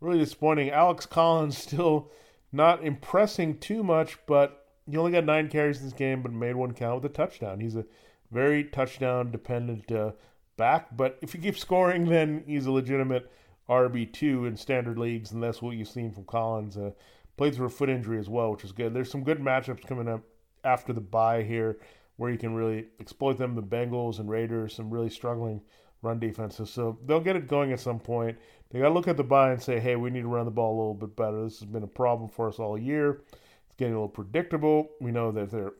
[0.00, 0.70] Really disappointing.
[0.70, 2.12] Alex Collins still
[2.52, 6.54] not impressing too much, but he only got nine carries in this game, but made
[6.54, 7.58] one count with a touchdown.
[7.58, 7.84] He's a
[8.30, 10.12] very touchdown dependent uh,
[10.56, 10.96] back.
[10.96, 13.28] But if he keeps scoring, then he's a legitimate
[13.68, 16.76] RB2 in standard leagues, and that's what you've seen from Collins.
[16.76, 16.92] Uh,
[17.38, 18.92] played through a foot injury as well, which is good.
[18.92, 20.20] There's some good matchups coming up
[20.64, 21.78] after the bye here
[22.16, 23.54] where you can really exploit them.
[23.54, 25.62] The Bengals and Raiders, some really struggling
[26.02, 26.68] run defenses.
[26.68, 28.36] So they'll get it going at some point.
[28.70, 30.50] They got to look at the bye and say, hey, we need to run the
[30.50, 31.42] ball a little bit better.
[31.44, 33.22] This has been a problem for us all year.
[33.66, 34.90] It's getting a little predictable.
[35.00, 35.72] We know that their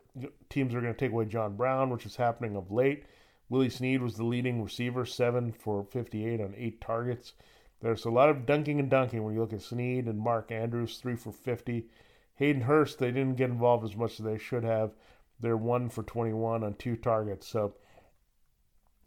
[0.48, 3.04] teams are going to take away John Brown, which is happening of late.
[3.50, 7.32] Willie Snead was the leading receiver, seven for 58 on eight targets.
[7.80, 10.98] There's a lot of dunking and dunking when you look at Snead and Mark Andrews,
[10.98, 11.86] three for 50.
[12.34, 14.92] Hayden Hurst, they didn't get involved as much as they should have.
[15.40, 17.46] They're one for 21 on two targets.
[17.46, 17.74] So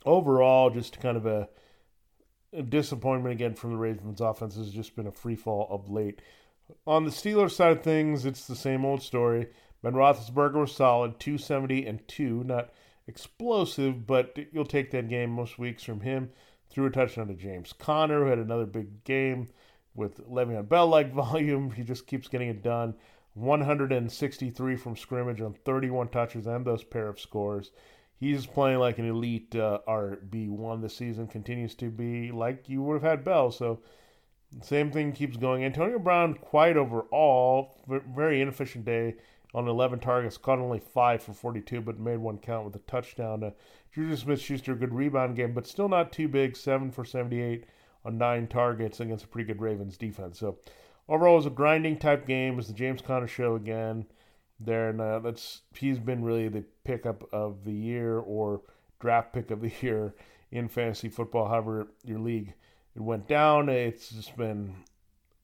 [0.06, 1.50] overall, just kind of a,
[2.54, 6.22] a disappointment again from the Ravens offense has just been a free fall of late.
[6.88, 9.48] On the Steelers side of things, it's the same old story.
[9.84, 12.44] Ben Roethlisberger was solid, 270 and 2.
[12.46, 12.70] Not
[13.08, 16.30] explosive, but you'll take that game most weeks from him.
[16.72, 19.50] Threw a touchdown to James Conner, who had another big game
[19.94, 21.72] with Le'Veon Bell like volume.
[21.72, 22.96] He just keeps getting it done.
[23.34, 27.72] 163 from scrimmage on 31 touches and those pair of scores.
[28.20, 33.02] He's playing like an elite uh, RB1 this season, continues to be like you would
[33.02, 33.52] have had Bell.
[33.52, 33.82] So,
[34.62, 35.64] same thing keeps going.
[35.64, 39.16] Antonio Brown, quite overall, very inefficient day
[39.54, 43.44] on 11 targets, caught only 5 for 42, but made one count with a touchdown.
[43.44, 43.52] Uh,
[43.94, 47.66] Juju Smith Schuster, good rebound game, but still not too big, 7 for 78
[48.06, 50.40] on 9 targets against a pretty good Ravens defense.
[50.40, 50.58] So
[51.10, 52.54] overall, it was a grinding type game.
[52.54, 54.06] It was the James Conner show again.
[54.64, 58.62] There, and uh, that's he's been really the pickup of the year or
[59.00, 60.14] draft pick of the year
[60.52, 61.48] in fantasy football.
[61.48, 62.54] However, your league
[62.96, 63.70] it went down.
[63.70, 64.76] It's just been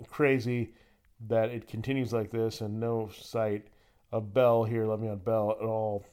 [0.10, 0.74] crazy
[1.28, 3.68] that it continues like this, and no sight
[4.12, 6.06] of Bell here, Let me Le'Veon Bell at all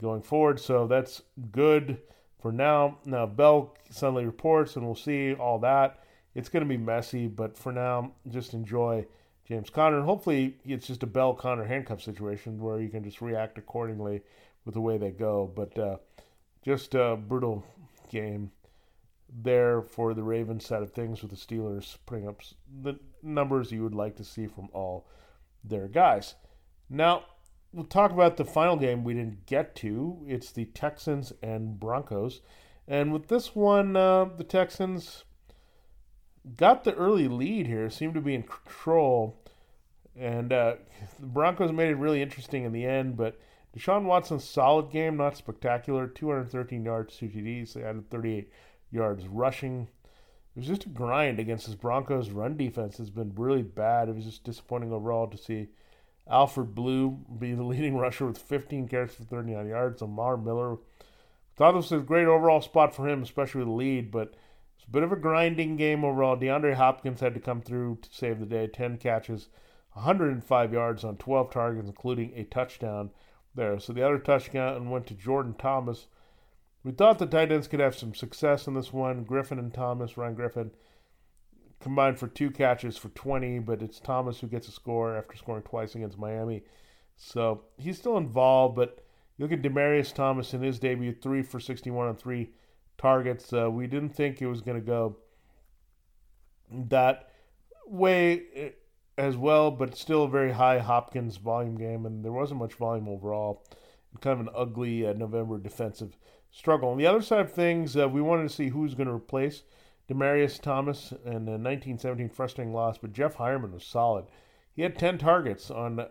[0.00, 0.60] going forward.
[0.60, 1.98] So that's good
[2.40, 2.98] for now.
[3.04, 6.02] Now Bell suddenly reports, and we'll see all that.
[6.34, 9.06] It's going to be messy, but for now, just enjoy
[9.46, 9.96] James Conner.
[9.96, 14.22] And hopefully, it's just a Bell Conner handcuff situation where you can just react accordingly
[14.64, 15.50] with the way they go.
[15.54, 15.96] But uh,
[16.62, 17.64] just a brutal
[18.10, 18.50] game
[19.42, 22.42] there for the Ravens side of things with the Steelers putting up
[22.82, 25.06] the numbers you would like to see from all
[25.64, 26.34] their guys.
[26.88, 27.24] Now,
[27.72, 30.24] we'll talk about the final game we didn't get to.
[30.26, 32.40] It's the Texans and Broncos.
[32.86, 35.24] And with this one, uh, the Texans
[36.56, 39.42] got the early lead here, seemed to be in control.
[40.14, 40.76] And uh,
[41.18, 43.38] the Broncos made it really interesting in the end, but
[43.76, 46.06] Deshaun Watson's solid game, not spectacular.
[46.06, 47.74] 213 yards, two TDs.
[47.74, 48.50] They added 38
[48.90, 49.88] yards rushing.
[50.54, 52.96] It was just a grind against this Broncos run defense.
[52.96, 54.08] has been really bad.
[54.08, 55.68] It was just disappointing overall to see
[56.28, 60.02] Alfred Blue be the leading rusher with 15 carries for 39 yards.
[60.02, 60.78] Lamar Miller,
[61.56, 64.34] thought this was a great overall spot for him, especially with the lead, but
[64.76, 66.36] it's a bit of a grinding game overall.
[66.36, 68.66] DeAndre Hopkins had to come through to save the day.
[68.66, 69.48] 10 catches,
[69.92, 73.10] 105 yards on 12 targets, including a touchdown
[73.54, 73.78] there.
[73.78, 76.08] So the other touchdown went to Jordan Thomas.
[76.84, 79.24] We thought the tight ends could have some success in this one.
[79.24, 80.70] Griffin and Thomas, Ryan Griffin,
[81.80, 85.62] combined for two catches for 20, but it's Thomas who gets a score after scoring
[85.62, 86.62] twice against Miami.
[87.16, 89.04] So he's still involved, but
[89.36, 92.50] you look at Demaryius Thomas in his debut, three for 61 on three
[92.98, 93.52] targets.
[93.52, 95.16] Uh, we didn't think it was going to go
[96.70, 97.30] that
[97.86, 98.70] way eh,
[99.18, 103.08] as well, but still a very high Hopkins volume game, and there wasn't much volume
[103.08, 103.64] overall.
[104.20, 106.16] Kind of an ugly uh, November defensive
[106.50, 106.88] struggle.
[106.88, 109.62] On the other side of things, uh, we wanted to see who's going to replace
[110.08, 114.26] Demaryius Thomas and the 1917 frustrating loss, but Jeff Heuerman was solid.
[114.72, 116.06] He had 10 targets on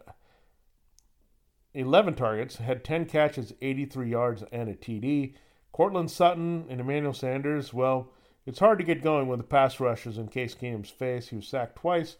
[1.74, 5.34] 11 targets, had 10 catches, 83 yards, and a TD.
[5.72, 8.12] Courtland Sutton and Emmanuel Sanders, well,
[8.46, 11.30] it's hard to get going when the pass rush is in Case Keenum's face.
[11.30, 12.18] He was sacked twice,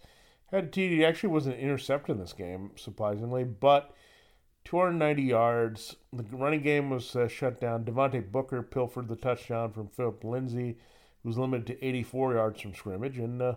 [0.48, 1.04] had a TD.
[1.04, 3.94] Actually wasn't intercepted in this game, surprisingly, but
[4.66, 5.96] 290 yards.
[6.12, 7.86] The running game was uh, shut down.
[7.86, 10.78] Devontae Booker pilfered the touchdown from Phillip Lindsay,
[11.26, 13.18] was limited to 84 yards from scrimmage.
[13.18, 13.56] And uh,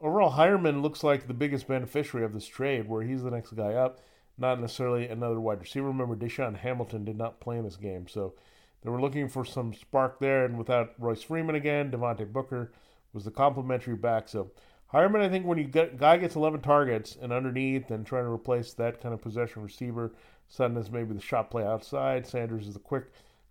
[0.00, 3.74] overall, Heuerman looks like the biggest beneficiary of this trade, where he's the next guy
[3.74, 4.00] up
[4.38, 5.86] not necessarily another wide receiver.
[5.86, 8.34] Remember, DaeSean Hamilton did not play in this game, so
[8.82, 10.44] they were looking for some spark there.
[10.44, 12.72] And without Royce Freeman again, Devontae Booker
[13.12, 14.28] was the complementary back.
[14.28, 14.50] So
[14.92, 18.30] Heuerman, I think when you get guy gets 11 targets and underneath and trying to
[18.30, 20.12] replace that kind of possession receiver,
[20.48, 22.26] Sutton is maybe the shot play outside.
[22.26, 23.06] Sanders is the quick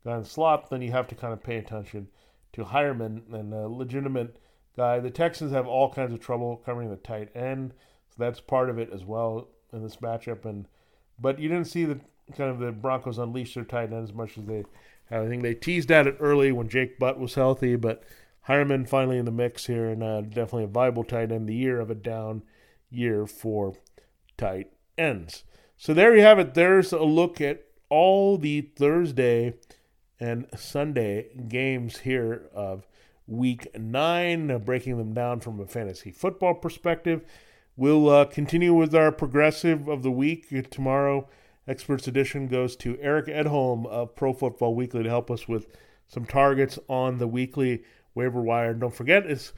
[0.06, 0.70] guy in the slot.
[0.70, 2.08] Then you have to kind of pay attention
[2.56, 4.38] to Heuerman and a legitimate
[4.78, 5.00] guy.
[5.00, 7.74] The Texans have all kinds of trouble covering the tight end,
[8.10, 10.46] so that's part of it as well in this matchup.
[10.46, 10.68] And
[11.20, 12.00] but you didn't see the
[12.36, 14.64] kind of the Broncos unleash their tight end as much as they.
[15.12, 18.04] I think they teased at it early when Jake Butt was healthy, but
[18.48, 21.48] Heuerman finally in the mix here, and uh, definitely a viable tight end.
[21.48, 22.42] The year of a down
[22.90, 23.76] year for
[24.38, 25.44] tight ends.
[25.78, 26.54] So there you have it.
[26.54, 29.56] There's a look at all the Thursday
[30.20, 32.88] and Sunday games here of
[33.28, 37.24] week nine, breaking them down from a fantasy football perspective.
[37.78, 41.28] We'll uh, continue with our progressive of the week tomorrow.
[41.68, 45.68] Experts Edition goes to Eric Edholm of Pro Football Weekly to help us with
[46.08, 48.72] some targets on the weekly waiver wire.
[48.72, 49.52] And don't forget, it's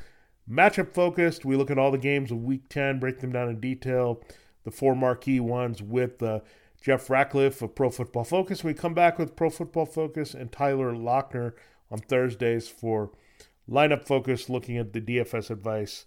[0.50, 1.46] matchup focused.
[1.46, 4.24] We look at all the games of Week 10, break them down in detail,
[4.64, 6.40] the four marquee ones with uh,
[6.82, 8.64] Jeff Ratcliffe of Pro Football Focus.
[8.64, 11.54] We come back with Pro Football Focus and Tyler Loechner
[11.92, 13.12] on Thursdays for
[13.70, 16.06] lineup focus, looking at the DFS advice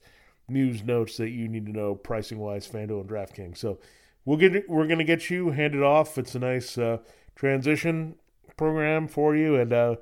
[0.49, 3.59] news notes that you need to know pricing wise, FanDuel and DraftKings.
[3.59, 3.79] So
[4.25, 6.19] we'll get we're gonna get you handed off.
[6.19, 6.99] It's a nice uh,
[7.37, 8.17] transition
[8.57, 9.97] program for you, and uh,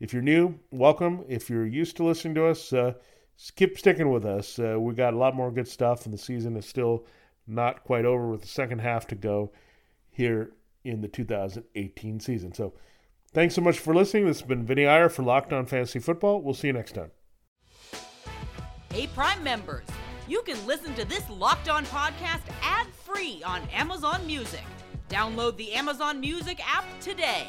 [0.00, 1.24] if you're new, welcome.
[1.28, 2.94] If you're used to listening to us, uh,
[3.56, 4.58] keep sticking with us.
[4.58, 7.06] Uh, we got a lot more good stuff, and the season is still
[7.46, 9.52] not quite over with the second half to go
[10.12, 10.52] here
[10.84, 12.52] in the 2018 season.
[12.52, 12.74] So.
[13.34, 14.26] Thanks so much for listening.
[14.26, 16.42] This has been Vinnie Iyer for Locked On Fantasy Football.
[16.42, 17.10] We'll see you next time.
[18.92, 19.86] Hey, Prime members,
[20.28, 24.64] you can listen to this Locked On podcast ad free on Amazon Music.
[25.08, 27.48] Download the Amazon Music app today.